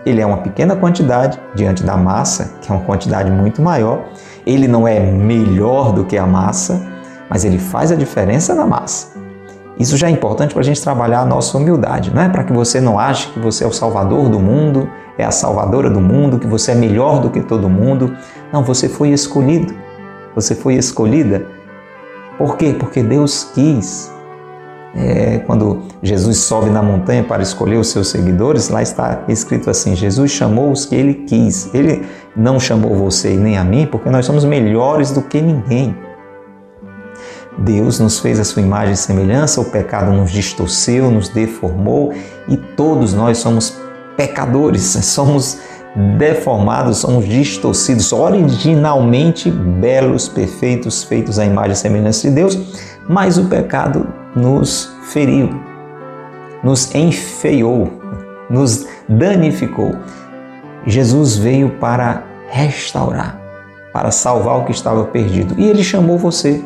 Ele 0.05 0.21
é 0.21 0.25
uma 0.25 0.37
pequena 0.37 0.75
quantidade 0.75 1.39
diante 1.55 1.83
da 1.83 1.97
massa, 1.97 2.53
que 2.61 2.71
é 2.71 2.75
uma 2.75 2.83
quantidade 2.83 3.31
muito 3.31 3.61
maior. 3.61 4.05
Ele 4.45 4.67
não 4.67 4.87
é 4.87 4.99
melhor 4.99 5.91
do 5.91 6.05
que 6.05 6.17
a 6.17 6.25
massa, 6.27 6.85
mas 7.29 7.43
ele 7.43 7.57
faz 7.57 7.91
a 7.91 7.95
diferença 7.95 8.53
na 8.53 8.65
massa. 8.65 9.15
Isso 9.79 9.97
já 9.97 10.07
é 10.07 10.11
importante 10.11 10.53
para 10.53 10.61
a 10.61 10.65
gente 10.65 10.81
trabalhar 10.81 11.21
a 11.21 11.25
nossa 11.25 11.57
humildade, 11.57 12.13
não 12.13 12.21
é? 12.21 12.29
Para 12.29 12.43
que 12.43 12.53
você 12.53 12.79
não 12.79 12.97
ache 12.97 13.29
que 13.31 13.39
você 13.39 13.63
é 13.63 13.67
o 13.67 13.73
salvador 13.73 14.29
do 14.29 14.39
mundo, 14.39 14.87
é 15.17 15.25
a 15.25 15.31
salvadora 15.31 15.89
do 15.89 15.99
mundo, 15.99 16.39
que 16.39 16.47
você 16.47 16.71
é 16.71 16.75
melhor 16.75 17.19
do 17.19 17.29
que 17.29 17.41
todo 17.41 17.69
mundo. 17.69 18.15
Não, 18.53 18.63
você 18.63 18.87
foi 18.87 19.09
escolhido. 19.09 19.73
Você 20.33 20.55
foi 20.55 20.75
escolhida. 20.75 21.45
Por 22.37 22.57
quê? 22.57 22.75
Porque 22.77 23.01
Deus 23.01 23.51
quis. 23.53 24.11
É, 24.95 25.39
quando 25.39 25.81
Jesus 26.01 26.37
sobe 26.37 26.69
na 26.69 26.81
montanha 26.81 27.21
para 27.21 27.43
escolher 27.43 27.75
os 27.75 27.89
seus 27.89 28.07
seguidores, 28.07 28.69
lá 28.69 28.81
está 28.81 29.23
escrito 29.27 29.69
assim: 29.69 29.95
Jesus 29.95 30.31
chamou 30.31 30.71
os 30.71 30.85
que 30.85 30.95
ele 30.95 31.13
quis. 31.27 31.73
Ele 31.73 32.05
não 32.35 32.59
chamou 32.59 32.95
você 32.95 33.35
nem 33.35 33.57
a 33.57 33.63
mim, 33.63 33.85
porque 33.85 34.09
nós 34.09 34.25
somos 34.25 34.45
melhores 34.45 35.11
do 35.11 35.21
que 35.21 35.41
ninguém. 35.41 35.95
Deus 37.57 37.99
nos 37.99 38.19
fez 38.19 38.39
a 38.39 38.43
sua 38.43 38.61
imagem 38.61 38.93
e 38.93 38.97
semelhança, 38.97 39.61
o 39.61 39.65
pecado 39.65 40.11
nos 40.11 40.31
distorceu, 40.31 41.09
nos 41.09 41.29
deformou 41.29 42.13
e 42.47 42.57
todos 42.57 43.13
nós 43.13 43.37
somos 43.37 43.77
pecadores, 44.17 44.83
somos 45.03 45.59
deformados, 46.17 46.97
somos 46.97 47.25
distorcidos, 47.25 48.11
originalmente 48.11 49.49
belos, 49.49 50.27
perfeitos, 50.27 51.03
feitos 51.03 51.39
à 51.39 51.45
imagem 51.45 51.71
e 51.71 51.75
semelhança 51.75 52.27
de 52.27 52.35
Deus, 52.35 52.59
mas 53.07 53.37
o 53.37 53.45
pecado 53.45 54.05
nos 54.35 54.93
feriu, 55.03 55.49
nos 56.63 56.93
enfeiou, 56.93 57.91
nos 58.49 58.85
danificou. 59.07 59.95
Jesus 60.85 61.37
veio 61.37 61.69
para 61.79 62.23
restaurar, 62.49 63.39
para 63.93 64.11
salvar 64.11 64.59
o 64.59 64.65
que 64.65 64.71
estava 64.71 65.05
perdido 65.05 65.55
e 65.57 65.67
ele 65.67 65.83
chamou 65.83 66.17
você 66.17 66.63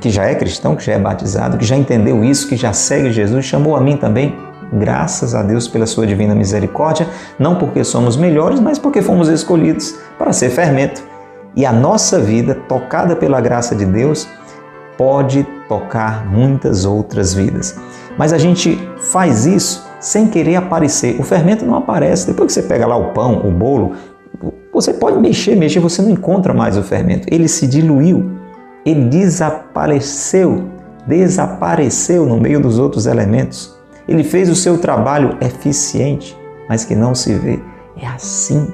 que 0.00 0.10
já 0.10 0.24
é 0.24 0.34
cristão, 0.34 0.76
que 0.76 0.84
já 0.84 0.92
é 0.92 0.98
batizado, 0.98 1.58
que 1.58 1.64
já 1.64 1.76
entendeu 1.76 2.24
isso, 2.24 2.48
que 2.48 2.56
já 2.56 2.72
segue 2.72 3.10
Jesus, 3.10 3.44
chamou 3.44 3.76
a 3.76 3.80
mim 3.80 3.96
também, 3.96 4.36
graças 4.72 5.34
a 5.34 5.42
Deus 5.42 5.66
pela 5.66 5.86
sua 5.86 6.06
divina 6.06 6.34
misericórdia, 6.34 7.08
não 7.38 7.56
porque 7.56 7.82
somos 7.82 8.16
melhores, 8.16 8.60
mas 8.60 8.78
porque 8.78 9.02
fomos 9.02 9.28
escolhidos 9.28 9.96
para 10.16 10.32
ser 10.32 10.50
fermento. 10.50 11.02
E 11.56 11.66
a 11.66 11.72
nossa 11.72 12.20
vida, 12.20 12.54
tocada 12.54 13.16
pela 13.16 13.40
graça 13.40 13.74
de 13.74 13.84
Deus, 13.84 14.28
pode 14.98 15.46
tocar 15.68 16.26
muitas 16.26 16.84
outras 16.84 17.32
vidas. 17.32 17.80
Mas 18.18 18.34
a 18.34 18.38
gente 18.38 18.76
faz 18.98 19.46
isso 19.46 19.88
sem 19.98 20.28
querer 20.28 20.56
aparecer. 20.56 21.18
O 21.18 21.22
fermento 21.22 21.64
não 21.64 21.76
aparece. 21.76 22.26
Depois 22.26 22.48
que 22.48 22.60
você 22.60 22.68
pega 22.68 22.86
lá 22.86 22.96
o 22.96 23.12
pão, 23.12 23.46
o 23.46 23.50
bolo, 23.50 23.92
você 24.72 24.92
pode 24.92 25.18
mexer, 25.18 25.56
mexer, 25.56 25.80
você 25.80 26.02
não 26.02 26.10
encontra 26.10 26.52
mais 26.52 26.76
o 26.76 26.82
fermento. 26.82 27.26
Ele 27.30 27.48
se 27.48 27.66
diluiu 27.66 28.38
ele 28.88 29.04
desapareceu, 29.04 30.68
desapareceu 31.06 32.24
no 32.24 32.40
meio 32.40 32.60
dos 32.60 32.78
outros 32.78 33.06
elementos. 33.06 33.76
Ele 34.08 34.24
fez 34.24 34.48
o 34.48 34.56
seu 34.56 34.78
trabalho 34.78 35.36
eficiente, 35.40 36.36
mas 36.68 36.84
que 36.84 36.94
não 36.94 37.14
se 37.14 37.34
vê. 37.34 37.60
É 38.00 38.06
assim 38.06 38.66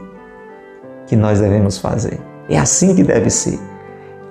que 1.07 1.17
nós 1.17 1.41
devemos 1.41 1.79
fazer. 1.79 2.21
É 2.49 2.59
assim 2.59 2.95
que 2.95 3.03
deve 3.03 3.29
ser. 3.29 3.59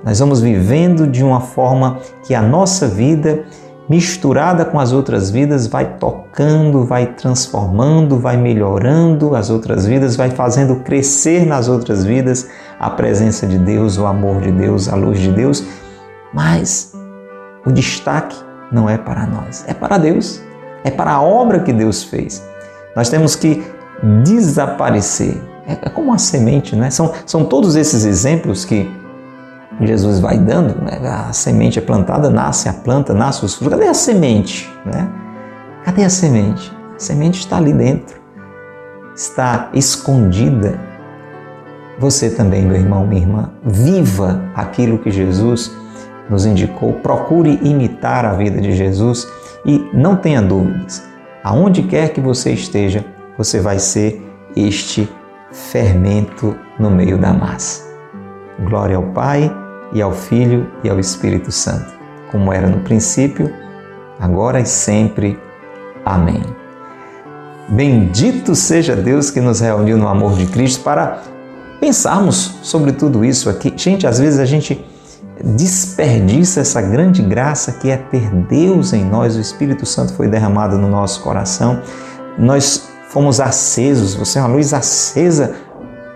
Nós 0.03 0.19
vamos 0.19 0.41
vivendo 0.41 1.07
de 1.07 1.23
uma 1.23 1.39
forma 1.39 1.99
que 2.23 2.35
a 2.35 2.41
nossa 2.41 2.87
vida 2.87 3.45
misturada 3.87 4.63
com 4.63 4.79
as 4.79 4.91
outras 4.91 5.29
vidas, 5.29 5.67
vai 5.67 5.97
tocando, 5.97 6.85
vai 6.85 7.07
transformando, 7.07 8.17
vai 8.17 8.37
melhorando 8.37 9.35
as 9.35 9.49
outras 9.49 9.85
vidas, 9.85 10.15
vai 10.15 10.29
fazendo 10.29 10.77
crescer 10.77 11.45
nas 11.45 11.67
outras 11.67 12.03
vidas 12.03 12.47
a 12.79 12.89
presença 12.89 13.45
de 13.45 13.57
Deus, 13.57 13.97
o 13.97 14.05
amor 14.05 14.41
de 14.41 14.51
Deus, 14.51 14.87
a 14.87 14.95
luz 14.95 15.19
de 15.19 15.31
Deus. 15.31 15.63
Mas 16.33 16.93
o 17.65 17.71
destaque 17.71 18.35
não 18.71 18.89
é 18.89 18.97
para 18.97 19.27
nós, 19.27 19.65
é 19.67 19.73
para 19.73 19.97
Deus, 19.97 20.41
é 20.83 20.89
para 20.89 21.11
a 21.11 21.21
obra 21.21 21.59
que 21.59 21.73
Deus 21.73 22.03
fez. 22.03 22.43
Nós 22.95 23.09
temos 23.09 23.35
que 23.35 23.63
desaparecer. 24.23 25.41
É 25.65 25.89
como 25.89 26.09
uma 26.09 26.17
semente, 26.17 26.75
né? 26.75 26.89
São, 26.89 27.13
são 27.25 27.45
todos 27.45 27.75
esses 27.77 28.05
exemplos 28.05 28.65
que 28.65 28.89
Jesus 29.81 30.19
vai 30.19 30.37
dando, 30.37 30.81
né? 30.83 30.99
a 31.03 31.33
semente 31.33 31.79
é 31.79 31.81
plantada, 31.81 32.29
nasce 32.29 32.69
a 32.69 32.73
planta, 32.73 33.13
nasce 33.13 33.43
os 33.43 33.55
frutos. 33.55 33.79
Cadê 33.79 33.89
a 33.89 33.93
semente? 33.93 34.71
Né? 34.85 35.09
Cadê 35.83 36.03
a 36.03 36.09
semente? 36.09 36.71
A 36.95 36.99
semente 36.99 37.39
está 37.39 37.57
ali 37.57 37.73
dentro, 37.73 38.15
está 39.15 39.69
escondida. 39.73 40.79
Você 41.99 42.29
também, 42.29 42.65
meu 42.65 42.77
irmão, 42.77 43.05
minha 43.05 43.21
irmã, 43.21 43.51
viva 43.63 44.41
aquilo 44.55 44.99
que 44.99 45.11
Jesus 45.11 45.71
nos 46.29 46.45
indicou, 46.45 46.93
procure 46.93 47.59
imitar 47.63 48.25
a 48.25 48.33
vida 48.33 48.61
de 48.61 48.71
Jesus 48.73 49.27
e 49.65 49.89
não 49.93 50.15
tenha 50.15 50.41
dúvidas, 50.41 51.03
aonde 51.43 51.83
quer 51.83 52.09
que 52.09 52.21
você 52.21 52.51
esteja, 52.51 53.03
você 53.37 53.59
vai 53.59 53.79
ser 53.79 54.21
este 54.55 55.09
fermento 55.51 56.55
no 56.79 56.89
meio 56.89 57.17
da 57.17 57.33
massa. 57.33 57.83
Glória 58.59 58.95
ao 58.95 59.03
Pai 59.03 59.62
e 59.93 60.01
ao 60.01 60.11
Filho 60.11 60.67
e 60.83 60.89
ao 60.89 60.99
Espírito 60.99 61.51
Santo, 61.51 61.93
como 62.31 62.51
era 62.51 62.67
no 62.67 62.79
princípio, 62.79 63.53
agora 64.19 64.59
e 64.59 64.65
sempre. 64.65 65.39
Amém. 66.03 66.41
Bendito 67.69 68.55
seja 68.55 68.95
Deus 68.95 69.29
que 69.29 69.39
nos 69.39 69.61
reuniu 69.61 69.97
no 69.97 70.07
amor 70.07 70.35
de 70.35 70.45
Cristo 70.47 70.83
para 70.83 71.21
pensarmos 71.79 72.55
sobre 72.61 72.91
tudo 72.91 73.23
isso 73.23 73.49
aqui. 73.49 73.73
Gente, 73.75 74.05
às 74.05 74.19
vezes 74.19 74.39
a 74.39 74.45
gente 74.45 74.83
desperdiça 75.43 76.61
essa 76.61 76.81
grande 76.81 77.21
graça 77.21 77.71
que 77.73 77.89
é 77.89 77.97
ter 77.97 78.29
Deus 78.29 78.93
em 78.93 79.03
nós, 79.03 79.35
o 79.35 79.39
Espírito 79.39 79.85
Santo 79.85 80.13
foi 80.13 80.27
derramado 80.27 80.77
no 80.77 80.89
nosso 80.89 81.21
coração. 81.21 81.81
Nós 82.37 82.87
fomos 83.09 83.39
acesos, 83.39 84.15
você 84.15 84.39
é 84.39 84.41
uma 84.41 84.55
luz 84.55 84.73
acesa 84.73 85.55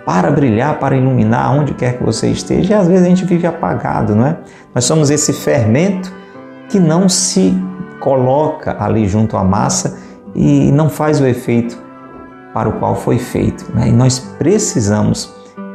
para 0.08 0.32
brilhar, 0.32 0.80
para 0.80 0.96
iluminar 0.96 1.54
onde 1.54 1.74
quer 1.74 1.98
que 1.98 2.04
você 2.04 2.30
esteja. 2.30 2.74
E 2.74 2.78
às 2.78 2.88
vezes 2.88 3.06
a 3.06 3.10
gente 3.10 3.26
vive 3.26 3.46
apagado, 3.46 4.16
não 4.16 4.26
é? 4.26 4.38
Nós 4.74 4.86
somos 4.86 5.10
esse 5.10 5.34
fermento 5.34 6.10
que 6.70 6.80
não 6.80 7.10
se 7.10 7.54
coloca 8.00 8.82
ali 8.82 9.06
junto 9.06 9.36
à 9.36 9.44
massa 9.44 9.98
e 10.34 10.72
não 10.72 10.90
faz 10.90 11.20
o 11.20 11.28
efeito 11.28 11.78
para 12.54 12.70
o 12.70 12.80
qual 12.80 12.96
foi 12.96 13.20
feito. 13.20 13.70
Né? 13.76 13.90
E 13.90 13.92
nós 13.92 14.18
precisamos 14.18 15.30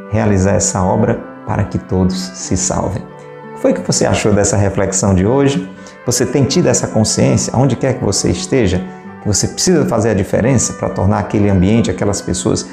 realizar 0.09 0.53
essa 0.53 0.81
obra 0.81 1.23
para 1.45 1.65
que 1.65 1.77
todos 1.77 2.15
se 2.15 2.57
salvem. 2.57 3.03
O 3.03 3.53
que 3.53 3.61
foi 3.61 3.73
que 3.73 3.81
você 3.81 4.03
achou 4.03 4.33
dessa 4.33 4.57
reflexão 4.57 5.13
de 5.13 5.27
hoje? 5.27 5.69
Você 6.07 6.25
tem 6.25 6.43
tido 6.43 6.69
essa 6.69 6.87
consciência, 6.87 7.53
onde 7.55 7.75
quer 7.75 7.99
que 7.99 8.03
você 8.03 8.31
esteja, 8.31 8.83
que 9.21 9.27
você 9.27 9.47
precisa 9.47 9.85
fazer 9.85 10.09
a 10.09 10.13
diferença 10.15 10.73
para 10.73 10.89
tornar 10.89 11.19
aquele 11.19 11.51
ambiente, 11.51 11.91
aquelas 11.91 12.19
pessoas 12.19 12.67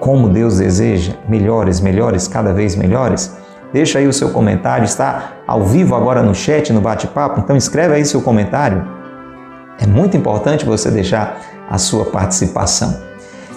como 0.00 0.28
Deus 0.28 0.58
deseja, 0.58 1.14
melhores, 1.28 1.80
melhores, 1.80 2.28
cada 2.28 2.52
vez 2.52 2.76
melhores? 2.76 3.36
Deixa 3.72 3.98
aí 3.98 4.06
o 4.06 4.12
seu 4.12 4.30
comentário, 4.30 4.84
está 4.84 5.32
ao 5.46 5.64
vivo 5.64 5.94
agora 5.94 6.22
no 6.22 6.34
chat, 6.34 6.72
no 6.72 6.80
bate-papo, 6.80 7.40
então 7.40 7.56
escreve 7.56 7.94
aí 7.94 8.04
seu 8.04 8.20
comentário. 8.20 8.86
É 9.80 9.86
muito 9.86 10.16
importante 10.16 10.64
você 10.64 10.90
deixar 10.90 11.40
a 11.68 11.78
sua 11.78 12.04
participação. 12.04 13.02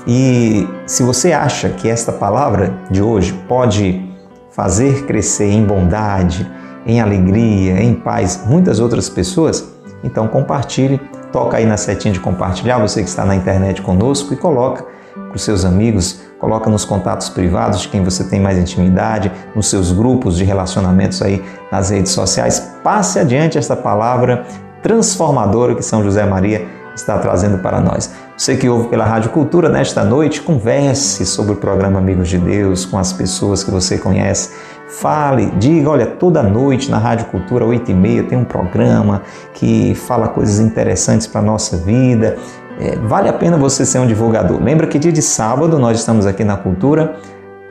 E 0.08 0.68
se 0.86 1.04
você 1.04 1.34
acha 1.34 1.70
que 1.70 1.90
esta 1.90 2.12
palavra 2.12 2.74
de 2.90 3.02
hoje 3.02 3.34
pode 3.48 4.10
fazer 4.52 5.06
crescer 5.06 5.52
em 5.52 5.64
bondade, 5.64 6.50
em 6.86 7.02
alegria, 7.02 7.84
em 7.84 7.94
paz 7.94 8.44
muitas 8.48 8.80
outras 8.80 9.10
pessoas, 9.10 9.68
então 10.04 10.28
compartilhe, 10.28 11.00
toca 11.32 11.58
aí 11.58 11.66
na 11.66 11.78
setinha 11.78 12.14
de 12.14 12.20
compartilhar, 12.20 12.80
você 12.80 13.04
que 13.04 13.10
está 13.10 13.26
na 13.26 13.36
internet 13.36 13.82
conosco 13.82 14.34
e 14.34 14.38
coloca 14.38 14.86
para 15.14 15.36
os 15.36 15.42
seus 15.44 15.66
amigos, 15.66 16.22
coloca 16.40 16.70
nos 16.70 16.86
contatos 16.86 17.30
privados 17.30 17.82
de 17.82 17.90
quem 17.90 18.04
você 18.04 18.24
tem 18.24 18.40
mais 18.40 18.58
intimidade, 18.58 19.32
nos 19.56 19.70
seus 19.70 19.92
grupos 19.92 20.38
de 20.38 20.44
relacionamentos 20.44 21.22
aí 21.22 21.44
nas 21.72 21.90
redes 21.90 22.12
sociais. 22.12 22.76
Passe 22.84 23.20
adiante 23.20 23.58
esta 23.58 23.76
palavra 23.76 24.46
transformadora 24.82 25.76
que 25.76 25.84
São 25.84 26.04
José 26.04 26.26
Maria 26.26 26.68
está 26.96 27.18
trazendo 27.18 27.60
para 27.60 27.80
nós. 27.80 28.12
Você 28.36 28.56
que 28.56 28.70
ouve 28.70 28.88
pela 28.90 29.06
Rádio 29.06 29.32
Cultura 29.32 29.70
nesta 29.70 30.04
noite, 30.04 30.42
converse 30.42 31.26
sobre 31.26 31.54
o 31.54 31.56
programa 31.56 32.00
Amigos 32.00 32.30
de 32.30 32.38
Deus 32.38 32.86
com 32.86 32.98
as 32.98 33.14
pessoas 33.14 33.64
que 33.64 33.72
você 33.72 33.98
conhece. 33.98 34.52
Fale, 34.88 35.52
diga, 35.58 35.90
olha, 35.90 36.06
toda 36.06 36.42
noite 36.42 36.90
na 36.90 36.98
Rádio 36.98 37.26
Cultura, 37.26 37.66
8 37.66 37.92
e 37.92 37.94
meia, 37.94 38.24
tem 38.24 38.38
um 38.38 38.46
programa 38.46 39.22
que 39.54 39.94
fala 39.96 40.28
coisas 40.30 40.60
interessantes 40.60 41.28
para 41.28 41.42
a 41.42 41.44
nossa 41.44 41.78
vida. 41.78 42.38
É, 42.80 42.96
vale 42.96 43.28
a 43.28 43.34
pena 43.34 43.58
você 43.58 43.86
ser 43.86 44.00
um 44.00 44.08
divulgador. 44.08 44.62
Lembra 44.62 44.88
que 44.88 45.00
dia 45.00 45.12
de 45.12 45.22
sábado 45.22 45.80
nós 45.80 46.00
estamos 46.00 46.26
aqui 46.26 46.44
na 46.44 46.58
Cultura 46.58 47.16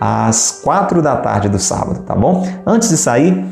às 0.00 0.60
quatro 0.62 1.00
da 1.00 1.16
tarde 1.16 1.48
do 1.48 1.58
sábado, 1.58 2.02
tá 2.02 2.14
bom? 2.14 2.46
Antes 2.66 2.88
de 2.88 2.96
sair, 2.96 3.44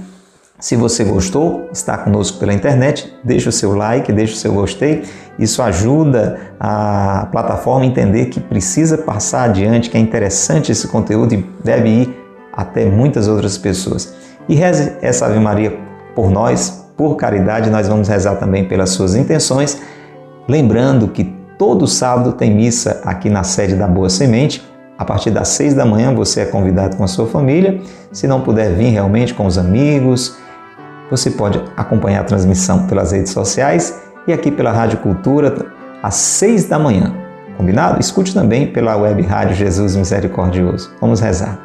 se 0.59 0.77
você 0.77 1.05
gostou, 1.05 1.69
está 1.73 1.99
conosco 1.99 2.39
pela 2.39 2.53
internet, 2.53 3.15
deixa 3.23 3.49
o 3.49 3.53
seu 3.53 3.75
like, 3.75 4.13
deixa 4.13 4.35
o 4.35 4.37
seu 4.37 4.53
gostei. 4.53 5.05
Isso 5.39 5.63
ajuda 5.63 6.39
a 6.59 7.29
plataforma 7.31 7.85
a 7.85 7.87
entender 7.87 8.27
que 8.27 8.41
precisa 8.41 8.97
passar 8.97 9.45
adiante, 9.45 9.91
que 9.91 9.97
é 9.97 10.01
interessante 10.01 10.73
esse 10.73 10.89
conteúdo 10.89 11.35
e 11.35 11.47
deve 11.63 11.89
ir 11.89 12.25
até 12.53 12.87
muitas 12.87 13.29
outras 13.29 13.59
pessoas. 13.59 14.15
E 14.49 14.55
reze 14.55 14.97
essa 15.03 15.27
Ave 15.27 15.39
Maria 15.41 15.77
por 16.15 16.31
nós, 16.31 16.85
por 16.97 17.17
caridade, 17.17 17.71
nós 17.71 17.89
vamos 17.89 18.09
rezar 18.09 18.37
também 18.37 18.65
pelas 18.67 18.91
suas 18.91 19.15
intenções, 19.15 19.81
lembrando 20.49 21.09
que 21.09 21.44
todo 21.59 21.87
sábado 21.87 22.33
tem 22.33 22.55
missa 22.55 23.01
aqui 23.05 23.29
na 23.31 23.43
sede 23.43 23.75
da 23.75 23.87
Boa 23.87 24.09
Semente. 24.09 24.63
A 24.97 25.05
partir 25.05 25.31
das 25.31 25.49
seis 25.49 25.75
da 25.75 25.85
manhã 25.85 26.15
você 26.15 26.41
é 26.41 26.47
convidado 26.47 26.97
com 26.97 27.05
a 27.05 27.09
sua 27.09 27.27
família. 27.27 27.81
Se 28.13 28.27
não 28.27 28.41
puder 28.41 28.73
vir 28.75 28.91
realmente 28.91 29.35
com 29.35 29.47
os 29.47 29.59
amigos, 29.59 30.39
você 31.11 31.31
pode 31.31 31.63
acompanhar 31.77 32.21
a 32.21 32.25
transmissão 32.25 32.87
pelas 32.87 33.13
redes 33.13 33.33
sociais 33.33 34.01
e 34.27 34.33
aqui 34.33 34.51
pela 34.51 34.73
Rádio 34.73 34.99
Cultura 34.99 35.67
às 36.03 36.15
seis 36.15 36.65
da 36.65 36.79
manhã. 36.79 37.15
Combinado? 37.57 38.01
Escute 38.01 38.35
também 38.35 38.73
pela 38.73 38.97
web 38.97 39.23
Rádio 39.23 39.55
Jesus 39.55 39.95
Misericordioso. 39.97 40.93
Vamos 41.01 41.21
rezar. 41.21 41.59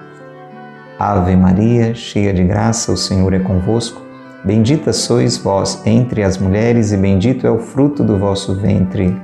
Ave 0.99 1.35
Maria, 1.35 1.95
cheia 1.95 2.33
de 2.33 2.43
graça, 2.43 2.91
o 2.91 2.97
Senhor 2.97 3.33
é 3.33 3.39
convosco. 3.39 4.01
Bendita 4.43 4.93
sois 4.93 5.37
vós 5.37 5.81
entre 5.85 6.23
as 6.23 6.37
mulheres, 6.37 6.91
e 6.91 6.97
bendito 6.97 7.47
é 7.47 7.51
o 7.51 7.59
fruto 7.59 8.03
do 8.03 8.17
vosso 8.17 8.55
ventre, 8.55 9.15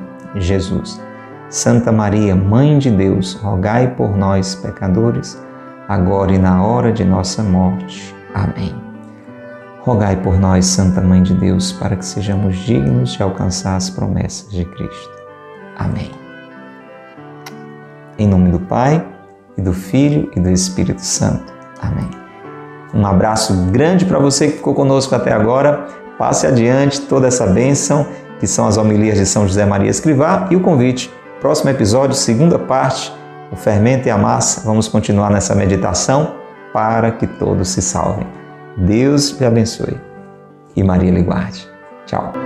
Jesus. 0.41 1.01
Santa 1.49 1.91
Maria, 1.91 2.35
Mãe 2.35 2.77
de 2.77 2.89
Deus, 2.89 3.33
rogai 3.33 3.95
por 3.95 4.17
nós, 4.17 4.55
pecadores, 4.55 5.41
agora 5.87 6.33
e 6.33 6.37
na 6.37 6.63
hora 6.63 6.91
de 6.91 7.03
nossa 7.03 7.43
morte. 7.43 8.15
Amém. 8.33 8.75
Rogai 9.81 10.15
por 10.15 10.39
nós, 10.39 10.65
Santa 10.65 11.01
Mãe 11.01 11.21
de 11.21 11.33
Deus, 11.33 11.71
para 11.71 11.95
que 11.95 12.05
sejamos 12.05 12.57
dignos 12.57 13.11
de 13.11 13.23
alcançar 13.23 13.75
as 13.75 13.89
promessas 13.89 14.49
de 14.51 14.65
Cristo. 14.65 15.23
Amém. 15.77 16.11
Em 18.17 18.27
nome 18.27 18.49
do 18.49 18.59
Pai, 18.59 19.05
e 19.57 19.61
do 19.61 19.73
Filho 19.73 20.29
e 20.35 20.39
do 20.39 20.49
Espírito 20.49 21.01
Santo. 21.01 21.53
Amém. 21.81 22.09
Um 22.93 23.05
abraço 23.05 23.53
grande 23.71 24.05
para 24.05 24.19
você 24.19 24.47
que 24.47 24.57
ficou 24.57 24.73
conosco 24.73 25.15
até 25.15 25.31
agora. 25.31 25.87
Passe 26.17 26.47
adiante 26.47 27.01
toda 27.01 27.27
essa 27.27 27.45
bênção 27.45 28.07
que 28.39 28.47
são 28.47 28.67
as 28.67 28.77
homilias 28.77 29.17
de 29.17 29.25
São 29.25 29.47
José 29.47 29.65
Maria 29.65 29.89
Escrivá 29.89 30.47
e 30.51 30.55
o 30.55 30.59
convite. 30.59 31.11
Próximo 31.41 31.69
episódio, 31.69 32.15
segunda 32.15 32.57
parte, 32.57 33.13
o 33.51 33.55
fermento 33.55 34.07
e 34.07 34.11
a 34.11 34.17
massa. 34.17 34.61
Vamos 34.65 34.87
continuar 34.87 35.29
nessa 35.29 35.53
meditação 35.55 36.35
para 36.73 37.11
que 37.11 37.27
todos 37.27 37.69
se 37.69 37.81
salvem. 37.81 38.27
Deus 38.77 39.31
te 39.31 39.45
abençoe 39.45 39.97
e 40.75 40.83
Maria 40.83 41.11
lhe 41.11 41.21
guarde. 41.21 41.67
Tchau. 42.05 42.44